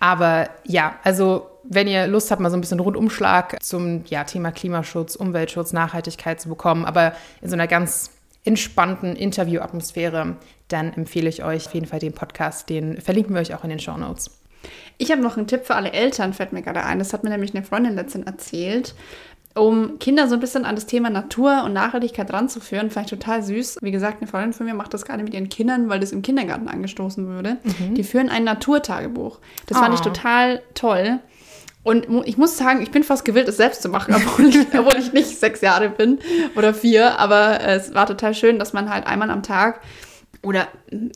Aber 0.00 0.50
ja, 0.64 0.96
also 1.04 1.48
wenn 1.62 1.86
ihr 1.86 2.06
Lust 2.08 2.30
habt, 2.30 2.40
mal 2.40 2.50
so 2.50 2.56
ein 2.56 2.60
bisschen 2.60 2.80
Rundumschlag 2.80 3.62
zum 3.62 4.04
ja, 4.06 4.24
Thema 4.24 4.50
Klimaschutz, 4.50 5.14
Umweltschutz, 5.14 5.72
Nachhaltigkeit 5.72 6.40
zu 6.40 6.48
bekommen, 6.48 6.84
aber 6.84 7.12
in 7.40 7.48
so 7.48 7.54
einer 7.54 7.68
ganz 7.68 8.10
entspannten 8.44 9.14
Interview-Atmosphäre, 9.14 10.36
dann 10.66 10.92
empfehle 10.94 11.28
ich 11.28 11.44
euch 11.44 11.66
auf 11.66 11.74
jeden 11.74 11.86
Fall 11.86 12.00
den 12.00 12.14
Podcast. 12.14 12.68
Den 12.68 13.00
verlinken 13.00 13.34
wir 13.34 13.40
euch 13.40 13.54
auch 13.54 13.62
in 13.62 13.70
den 13.70 13.78
Show 13.78 13.96
Notes. 13.96 14.30
Ich 14.98 15.10
habe 15.10 15.22
noch 15.22 15.36
einen 15.36 15.46
Tipp 15.46 15.66
für 15.66 15.74
alle 15.74 15.92
Eltern, 15.92 16.32
fällt 16.32 16.52
mir 16.52 16.62
gerade 16.62 16.84
ein. 16.84 16.98
Das 16.98 17.12
hat 17.12 17.24
mir 17.24 17.30
nämlich 17.30 17.54
eine 17.54 17.64
Freundin 17.64 17.94
letztens 17.94 18.26
erzählt 18.26 18.94
um 19.54 19.98
Kinder 19.98 20.28
so 20.28 20.34
ein 20.34 20.40
bisschen 20.40 20.64
an 20.64 20.74
das 20.74 20.86
Thema 20.86 21.10
Natur 21.10 21.64
und 21.64 21.72
Nachhaltigkeit 21.72 22.32
ranzuführen. 22.32 22.90
Vielleicht 22.90 23.10
total 23.10 23.42
süß. 23.42 23.78
Wie 23.82 23.90
gesagt, 23.90 24.18
eine 24.20 24.26
Freundin 24.26 24.52
von 24.52 24.66
mir 24.66 24.74
macht 24.74 24.94
das 24.94 25.04
gerade 25.04 25.22
mit 25.22 25.34
ihren 25.34 25.48
Kindern, 25.48 25.88
weil 25.88 26.00
das 26.00 26.12
im 26.12 26.22
Kindergarten 26.22 26.68
angestoßen 26.68 27.26
würde. 27.26 27.58
Mhm. 27.62 27.94
Die 27.94 28.04
führen 28.04 28.28
ein 28.28 28.44
Naturtagebuch. 28.44 29.40
Das 29.66 29.78
oh. 29.78 29.80
fand 29.80 29.94
ich 29.94 30.00
oh. 30.00 30.04
total 30.04 30.62
toll. 30.74 31.20
Und 31.84 32.06
ich 32.26 32.38
muss 32.38 32.56
sagen, 32.56 32.80
ich 32.80 32.92
bin 32.92 33.02
fast 33.02 33.24
gewillt, 33.24 33.48
es 33.48 33.56
selbst 33.56 33.82
zu 33.82 33.88
machen, 33.88 34.14
obwohl 34.16 34.46
ich, 34.46 34.58
obwohl 34.72 34.98
ich 34.98 35.12
nicht 35.12 35.38
sechs 35.38 35.60
Jahre 35.60 35.90
bin 35.90 36.18
oder 36.56 36.72
vier. 36.72 37.18
Aber 37.18 37.60
es 37.60 37.94
war 37.94 38.06
total 38.06 38.34
schön, 38.34 38.58
dass 38.58 38.72
man 38.72 38.88
halt 38.88 39.06
einmal 39.06 39.30
am 39.30 39.42
Tag 39.42 39.80
oder 40.42 40.66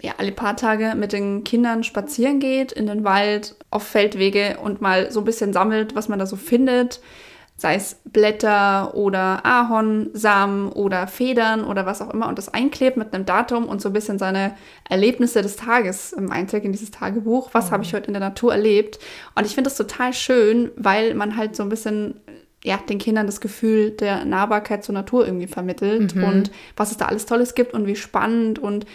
ja, 0.03 0.13
alle 0.19 0.31
paar 0.31 0.57
Tage 0.57 0.95
mit 0.95 1.13
den 1.13 1.43
Kindern 1.43 1.85
spazieren 1.85 2.39
geht, 2.39 2.71
in 2.71 2.87
den 2.87 3.03
Wald, 3.03 3.57
auf 3.71 3.83
Feldwege 3.83 4.59
und 4.63 4.81
mal 4.81 5.11
so 5.11 5.21
ein 5.21 5.25
bisschen 5.25 5.53
sammelt, 5.53 5.97
was 5.97 6.09
man 6.09 6.19
da 6.19 6.27
so 6.27 6.37
findet 6.37 7.01
sei 7.57 7.77
es 7.77 7.97
Blätter 8.05 8.95
oder 8.95 9.45
Ahornsamen 9.45 10.71
oder 10.73 11.07
Federn 11.07 11.65
oder 11.65 11.87
was 11.87 12.03
auch 12.03 12.13
immer 12.13 12.29
und 12.29 12.37
das 12.37 12.53
einklebt 12.53 12.99
mit 12.99 13.15
einem 13.15 13.25
Datum 13.25 13.65
und 13.67 13.81
so 13.81 13.89
ein 13.89 13.93
bisschen 13.95 14.19
seine 14.19 14.55
Erlebnisse 14.89 15.41
des 15.41 15.57
Tages 15.57 16.13
im 16.13 16.31
einträgt 16.31 16.67
in 16.67 16.73
dieses 16.73 16.91
Tagebuch. 16.91 17.51
Was 17.53 17.69
mhm. 17.69 17.71
habe 17.73 17.85
ich 17.85 17.95
heute 17.95 18.09
in 18.09 18.13
der 18.13 18.21
Natur 18.21 18.53
erlebt? 18.53 18.99
Und 19.35 19.47
ich 19.47 19.55
finde 19.55 19.71
das 19.71 19.79
total 19.79 20.13
schön, 20.13 20.71
weil 20.77 21.15
man 21.15 21.37
halt 21.37 21.57
so 21.57 21.63
ein 21.63 21.71
bisschen 21.71 22.21
ja, 22.65 22.79
den 22.79 22.99
Kindern 22.99 23.27
das 23.27 23.41
Gefühl 23.41 23.93
der 23.93 24.25
Nahbarkeit 24.25 24.83
zur 24.83 24.95
Natur 24.95 25.25
irgendwie 25.25 25.47
vermittelt 25.47 26.17
Mhm. 26.17 26.25
und 26.25 26.51
was 26.77 26.91
es 26.91 26.97
da 26.97 27.07
alles 27.07 27.25
Tolles 27.25 27.55
gibt 27.55 27.75
und 27.75 27.87
wie 27.87 27.95
spannend 27.95 28.59
und 28.59 28.87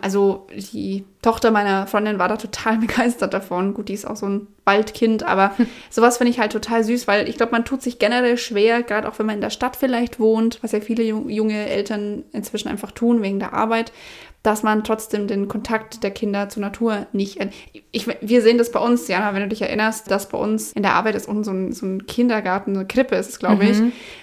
also 0.00 0.46
die 0.50 1.04
Tochter 1.22 1.50
meiner 1.50 1.86
Freundin 1.86 2.18
war 2.18 2.28
da 2.28 2.36
total 2.36 2.78
begeistert 2.86 3.34
davon. 3.34 3.74
Gut, 3.74 3.88
die 3.88 3.94
ist 3.94 4.06
auch 4.06 4.16
so 4.16 4.26
ein 4.26 4.46
Waldkind, 4.64 5.22
aber 5.22 5.54
sowas 5.90 6.18
finde 6.18 6.30
ich 6.32 6.38
halt 6.40 6.52
total 6.52 6.84
süß, 6.84 7.06
weil 7.08 7.28
ich 7.28 7.36
glaube, 7.36 7.52
man 7.52 7.64
tut 7.64 7.82
sich 7.82 7.98
generell 7.98 8.38
schwer, 8.38 8.82
gerade 8.82 9.08
auch 9.08 9.18
wenn 9.18 9.26
man 9.26 9.34
in 9.36 9.40
der 9.40 9.50
Stadt 9.50 9.76
vielleicht 9.76 10.18
wohnt, 10.20 10.58
was 10.62 10.72
ja 10.72 10.80
viele 10.80 11.02
ju- 11.02 11.28
junge 11.28 11.66
Eltern 11.68 12.24
inzwischen 12.32 12.68
einfach 12.68 12.90
tun 12.92 13.22
wegen 13.22 13.38
der 13.38 13.52
Arbeit, 13.52 13.92
dass 14.42 14.62
man 14.62 14.84
trotzdem 14.84 15.26
den 15.26 15.48
Kontakt 15.48 16.02
der 16.02 16.12
Kinder 16.12 16.48
zur 16.48 16.62
Natur 16.62 17.06
nicht. 17.12 17.38
Ich, 17.92 18.06
wir 18.22 18.40
sehen 18.40 18.56
das 18.56 18.72
bei 18.72 18.80
uns, 18.80 19.06
Jana, 19.06 19.34
wenn 19.34 19.42
du 19.42 19.48
dich 19.48 19.60
erinnerst, 19.60 20.10
dass 20.10 20.30
bei 20.30 20.38
uns 20.38 20.72
in 20.72 20.82
der 20.82 20.94
Arbeit 20.94 21.14
ist 21.14 21.28
unten 21.28 21.44
so 21.44 21.50
ein, 21.50 21.72
so 21.72 21.84
ein 21.84 22.06
Kindergarten, 22.06 22.74
eine 22.74 22.86
Krippe 22.86 23.16
ist 23.16 23.28
es, 23.28 23.38
glaube 23.38 23.64
ich. 23.66 23.76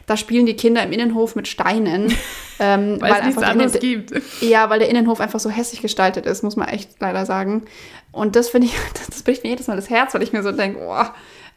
Da 0.08 0.18
spielen 0.18 0.48
die 0.48 0.56
Kinder 0.56 0.82
im 0.82 0.92
Innenhof 0.92 1.36
mit 1.36 1.48
Steinen. 1.48 2.12
ähm, 2.60 2.98
Weil 3.00 3.14
es 3.20 3.26
nichts 3.26 3.40
der 3.42 3.50
anderes 3.50 3.80
gibt. 3.80 4.12
ja, 4.42 4.72
weil 4.72 4.80
der 4.80 4.90
Innenhof 4.90 5.20
einfach 5.20 5.40
so 5.40 5.52
hässlich 5.52 5.84
gestaltet 5.84 6.26
ist, 6.26 6.42
muss 6.42 6.56
man 6.56 6.68
echt 6.70 6.87
leider 7.00 7.26
sagen. 7.26 7.63
Und 8.12 8.36
das 8.36 8.50
finde 8.50 8.67
ich, 8.67 8.73
das 9.10 9.23
bricht 9.23 9.43
mir 9.43 9.50
jedes 9.52 9.67
Mal 9.67 9.76
das 9.76 9.89
Herz, 9.89 10.13
weil 10.13 10.23
ich 10.23 10.34
mir 10.34 10.43
so 10.43 10.52
denke, 10.52 10.80
oh, 10.82 11.04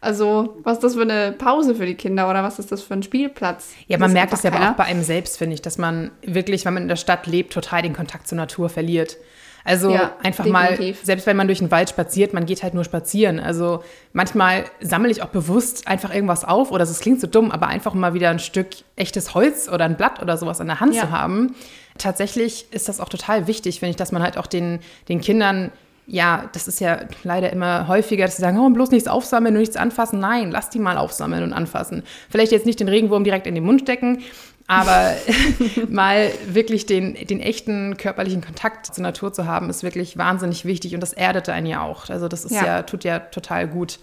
also 0.02 0.56
was 0.62 0.78
ist 0.78 0.84
das 0.84 0.94
für 0.94 1.02
eine 1.02 1.32
Pause 1.32 1.74
für 1.74 1.84
die 1.86 1.94
Kinder 1.94 2.30
oder 2.30 2.42
was 2.42 2.58
ist 2.58 2.72
das 2.72 2.82
für 2.82 2.94
ein 2.94 3.02
Spielplatz? 3.02 3.72
Ja, 3.86 3.98
man 3.98 4.08
Das 4.08 4.12
merkt 4.14 4.32
es 4.32 4.42
ja 4.42 4.52
aber 4.52 4.70
auch 4.70 4.74
bei 4.74 4.84
einem 4.84 5.02
selbst, 5.02 5.36
finde 5.38 5.54
ich, 5.54 5.62
dass 5.62 5.76
man 5.78 6.10
wirklich, 6.22 6.64
wenn 6.64 6.74
man 6.74 6.84
in 6.84 6.88
der 6.88 6.96
Stadt 6.96 7.26
lebt, 7.26 7.52
total 7.52 7.82
den 7.82 7.92
Kontakt 7.92 8.26
zur 8.26 8.36
Natur 8.36 8.68
verliert. 8.70 9.18
Also 9.62 9.90
Ja, 9.90 10.16
einfach 10.22 10.44
definitiv. 10.44 10.96
mal, 10.96 11.04
selbst 11.04 11.26
wenn 11.26 11.36
man 11.36 11.46
durch 11.46 11.58
den 11.58 11.70
Wald 11.70 11.90
spaziert, 11.90 12.32
man 12.32 12.46
geht 12.46 12.62
halt 12.62 12.72
nur 12.72 12.82
spazieren. 12.84 13.38
Also 13.38 13.84
manchmal 14.14 14.64
sammle 14.80 15.10
ich 15.10 15.22
auch 15.22 15.28
bewusst 15.28 15.86
einfach 15.86 16.14
irgendwas 16.14 16.46
auf 16.46 16.72
oder 16.72 16.84
es 16.84 16.98
klingt 17.00 17.20
so 17.20 17.26
dumm, 17.26 17.50
aber 17.50 17.66
einfach 17.68 17.92
mal 17.92 18.14
wieder 18.14 18.30
ein 18.30 18.38
Stück 18.38 18.68
echtes 18.96 19.34
Holz 19.34 19.68
oder 19.68 19.84
ein 19.84 19.98
Blatt 19.98 20.22
oder 20.22 20.38
sowas 20.38 20.62
an 20.62 20.66
der 20.68 20.80
Hand 20.80 20.94
Ja. 20.94 21.02
zu 21.02 21.10
haben. 21.10 21.54
Tatsächlich 22.00 22.66
ist 22.72 22.88
das 22.88 22.98
auch 23.00 23.08
total 23.08 23.46
wichtig, 23.46 23.80
finde 23.80 23.90
ich, 23.90 23.96
dass 23.96 24.10
man 24.12 24.22
halt 24.22 24.36
auch 24.38 24.46
den, 24.46 24.80
den 25.08 25.20
Kindern 25.20 25.70
ja, 26.06 26.48
das 26.54 26.66
ist 26.66 26.80
ja 26.80 27.02
leider 27.22 27.52
immer 27.52 27.86
häufiger, 27.86 28.24
dass 28.24 28.34
sie 28.34 28.42
sagen, 28.42 28.58
oh, 28.58 28.68
bloß 28.70 28.90
nichts 28.90 29.06
aufsammeln 29.06 29.54
und 29.54 29.60
nichts 29.60 29.76
anfassen. 29.76 30.18
Nein, 30.18 30.50
lass 30.50 30.68
die 30.68 30.80
mal 30.80 30.96
aufsammeln 30.98 31.44
und 31.44 31.52
anfassen. 31.52 32.02
Vielleicht 32.28 32.50
jetzt 32.50 32.66
nicht 32.66 32.80
den 32.80 32.88
Regenwurm 32.88 33.22
direkt 33.22 33.46
in 33.46 33.54
den 33.54 33.62
Mund 33.62 33.82
stecken, 33.82 34.18
aber 34.66 35.14
mal 35.88 36.32
wirklich 36.48 36.86
den, 36.86 37.14
den 37.14 37.38
echten 37.38 37.96
körperlichen 37.96 38.40
Kontakt 38.40 38.86
zur 38.92 39.02
Natur 39.02 39.32
zu 39.32 39.46
haben, 39.46 39.70
ist 39.70 39.84
wirklich 39.84 40.18
wahnsinnig 40.18 40.64
wichtig 40.64 40.94
und 40.94 41.00
das 41.00 41.12
erdet 41.12 41.48
einen 41.48 41.66
ja 41.66 41.82
auch. 41.82 42.08
Also 42.10 42.26
das 42.26 42.44
ist 42.44 42.52
ja, 42.52 42.64
Ja. 42.64 42.82
tut 42.82 43.04
ja 43.04 43.20
total 43.20 43.68
gut. 43.68 44.00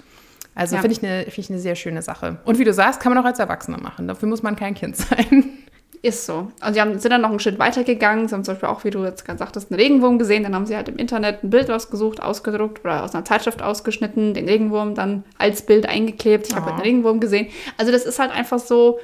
Also 0.55 0.75
Ja. 0.75 0.81
finde 0.81 0.95
ich, 0.95 1.03
eine, 1.03 1.23
finde 1.23 1.41
ich 1.41 1.49
eine 1.49 1.60
sehr 1.60 1.75
schöne 1.75 2.01
Sache. 2.01 2.38
Und 2.45 2.57
wie 2.57 2.63
du 2.63 2.73
sagst, 2.73 3.01
kann 3.01 3.13
man 3.13 3.21
auch 3.21 3.27
als 3.27 3.39
Erwachsener 3.39 3.81
machen. 3.81 4.07
Dafür 4.07 4.29
muss 4.29 4.43
man 4.43 4.55
kein 4.55 4.75
Kind 4.75 4.95
sein. 4.97 5.57
Ist 6.03 6.25
so. 6.27 6.51
Also 6.60 6.75
sie 6.75 6.81
haben, 6.81 6.99
sind 6.99 7.12
dann 7.12 7.21
noch 7.21 7.29
einen 7.31 7.39
Schritt 7.39 7.57
weiter 7.60 7.83
gegangen. 7.83 8.27
Sie 8.27 8.36
haben 8.36 8.43
zum 8.43 8.53
Beispiel 8.53 8.69
auch, 8.69 8.83
wie 8.83 8.91
du 8.91 9.03
jetzt 9.03 9.25
gerade 9.25 9.39
sagtest, 9.39 9.71
einen 9.71 9.79
Regenwurm 9.79 10.19
gesehen. 10.19 10.43
Dann 10.43 10.53
haben 10.53 10.65
sie 10.67 10.75
halt 10.75 10.88
im 10.89 10.97
Internet 10.97 11.43
ein 11.43 11.49
Bild 11.49 11.69
rausgesucht, 11.69 12.21
ausgedruckt 12.21 12.86
oder 12.86 13.03
aus 13.03 13.15
einer 13.15 13.25
Zeitschrift 13.25 13.62
ausgeschnitten, 13.63 14.33
den 14.36 14.47
Regenwurm 14.47 14.93
dann 14.93 15.23
als 15.39 15.63
Bild 15.63 15.88
eingeklebt. 15.88 16.47
Ich 16.47 16.55
habe 16.55 16.65
halt 16.65 16.75
einen 16.75 16.83
Regenwurm 16.83 17.19
gesehen. 17.19 17.47
Also 17.77 17.91
das 17.91 18.05
ist 18.05 18.19
halt 18.19 18.31
einfach 18.31 18.60
so, 18.60 18.99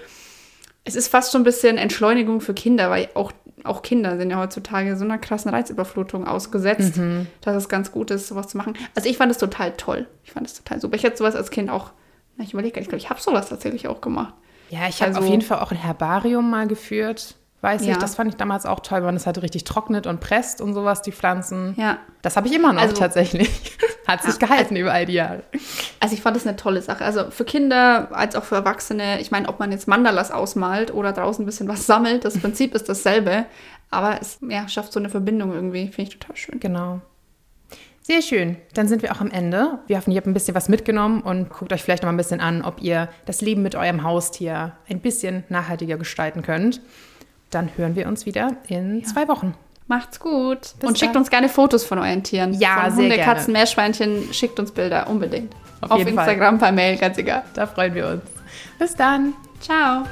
es 0.84 0.95
ist 0.95 1.08
fast 1.08 1.32
schon 1.32 1.41
ein 1.41 1.45
bisschen 1.45 1.77
Entschleunigung 1.77 2.41
für 2.41 2.53
Kinder, 2.53 2.89
weil 2.91 3.10
auch, 3.15 3.32
auch 3.63 3.82
Kinder 3.82 4.17
sind 4.17 4.29
ja 4.29 4.38
heutzutage 4.39 4.95
so 4.95 5.03
einer 5.03 5.17
krassen 5.17 5.49
Reizüberflutung 5.49 6.27
ausgesetzt, 6.27 6.97
Mhm. 6.97 7.25
dass 7.41 7.56
es 7.56 7.69
ganz 7.69 7.91
gut 7.91 8.12
ist, 8.12 8.27
sowas 8.27 8.49
zu 8.49 8.58
machen. 8.58 8.73
Also 8.93 9.10
ich 9.10 9.17
fand 9.17 9.32
es 9.32 9.38
total 9.39 9.71
toll. 9.77 10.08
Ich 10.23 10.32
fand 10.32 10.45
es 10.45 10.53
total 10.53 10.79
super. 10.79 10.95
Ich 10.95 11.03
hätte 11.03 11.17
sowas 11.17 11.36
als 11.36 11.49
Kind 11.49 11.69
auch, 11.71 11.91
na, 12.38 12.43
ich 12.43 12.53
überlege, 12.53 12.79
ich 12.79 12.88
glaube, 12.88 12.97
ich 12.99 13.10
habe 13.10 13.19
sowas 13.19 13.49
tatsächlich 13.49 13.88
auch 13.88 13.99
gemacht. 14.01 14.34
Ja, 14.73 14.88
ich 14.88 15.01
habe 15.01 15.09
Also- 15.09 15.19
auf 15.21 15.27
jeden 15.29 15.41
Fall 15.43 15.59
auch 15.59 15.71
ein 15.71 15.77
Herbarium 15.77 16.49
mal 16.49 16.67
geführt. 16.67 17.36
Weiß 17.62 17.86
Ja. 17.86 17.91
ich, 17.93 17.97
das 17.97 18.15
fand 18.15 18.29
ich 18.29 18.36
damals 18.36 18.65
auch 18.65 18.81
toll, 18.81 18.97
weil 18.99 19.05
man 19.05 19.15
das 19.15 19.25
halt 19.25 19.41
richtig 19.41 19.63
trocknet 19.63 20.05
und 20.07 20.19
presst 20.19 20.59
und 20.59 20.73
sowas, 20.73 21.01
die 21.01 21.12
Pflanzen. 21.13 21.75
Ja. 21.77 21.97
Das 22.21 22.36
habe 22.36 22.47
ich 22.47 22.53
immer 22.53 22.73
noch 22.73 22.81
Also- 22.81 22.95
tatsächlich. 22.95 23.49
Hat 24.07 24.21
sich 24.23 24.38
gehalten 24.38 24.75
über 24.75 24.91
all 24.91 25.05
die 25.05 25.13
Jahre. 25.13 25.43
Also 26.01 26.13
ich 26.15 26.21
fand 26.21 26.36
das 26.36 26.45
eine 26.45 26.57
tolle 26.57 26.81
Sache. 26.81 27.05
Also 27.05 27.29
für 27.31 27.45
Kinder 27.45 28.09
als 28.12 28.36
auch 28.36 28.43
für 28.43 28.55
Erwachsene, 28.55 29.21
ich 29.21 29.31
meine, 29.31 29.47
ob 29.47 29.59
man 29.59 29.71
jetzt 29.71 29.88
Mandalas 29.88 30.29
ausmalt 30.31 30.93
oder 30.93 31.13
draußen 31.13 31.43
ein 31.43 31.45
bisschen 31.45 31.69
was 31.69 31.86
sammelt, 31.86 32.25
das 32.25 32.38
Prinzip 32.38 32.75
ist 32.75 32.89
dasselbe. 32.89 33.45
Aber 33.91 34.19
es 34.19 34.39
ja, 34.49 34.67
schafft 34.67 34.91
so 34.91 34.99
eine 34.99 35.09
Verbindung 35.09 35.53
irgendwie. 35.53 35.88
Finde 35.88 36.01
ich 36.12 36.19
total 36.19 36.36
schön. 36.36 36.59
Genau. 36.59 36.99
Sehr 38.06 38.22
schön. 38.22 38.58
Dann 38.74 38.89
sind 38.89 39.02
wir 39.02 39.13
auch 39.13 39.22
am 39.22 39.32
Ende. 39.32 39.80
Wir 39.88 39.98
hoffen, 39.98 40.12
ihr 40.12 40.18
habt 40.18 40.28
ein 40.28 40.34
bisschen 40.34 40.56
was 40.56 40.68
mitgenommen 40.68 41.22
und 41.22 41.50
guckt 41.50 41.72
euch 41.72 41.82
vielleicht 41.82 42.04
noch 42.04 42.08
mal 42.08 42.13
ein 42.13 42.18
bisschen 42.18 42.42
an, 42.42 42.62
ob 42.62 42.82
ihr 42.82 43.08
das 43.26 43.42
Leben 43.42 43.63
mit 43.63 43.76
eurem 43.76 44.04
Haustier 44.04 44.74
ein 44.89 45.00
bisschen 45.00 45.46
nachhaltiger 45.48 45.98
gestalten 45.98 46.42
könnt. 46.42 46.82
Dann 47.50 47.70
hören 47.78 47.96
wir 47.96 48.08
uns 48.08 48.26
wieder 48.26 48.58
in 48.68 49.06
zwei 49.06 49.28
Wochen. 49.30 49.56
Macht's 49.88 50.20
gut. 50.20 50.60
Bis 50.80 50.89
Und 50.89 51.00
schickt 51.00 51.16
dann. 51.16 51.22
uns 51.22 51.30
gerne 51.30 51.48
Fotos 51.50 51.86
von 51.86 52.00
euren 52.00 52.24
Tieren. 52.24 52.54
Ja, 52.54 52.82
von 52.82 52.92
sehr 52.92 53.04
Hunde, 53.04 53.16
gerne. 53.16 53.34
Katzen, 53.34 53.54
Meerschweinchen. 53.54 54.34
Schickt 54.34 54.60
uns 54.60 54.72
Bilder 54.72 55.10
unbedingt. 55.10 55.54
Auf 55.82 55.92
Auf 55.92 55.98
jeden 56.00 56.16
Fall. 56.16 56.28
Instagram, 56.28 56.60
per 56.60 56.72
Mail, 56.72 56.98
ganz 56.98 57.18
egal. 57.18 57.44
Da 57.54 57.68
freuen 57.68 57.94
wir 57.94 58.08
uns. 58.08 58.24
Bis 58.80 58.96
dann. 58.96 59.34
Ciao. 59.62 60.04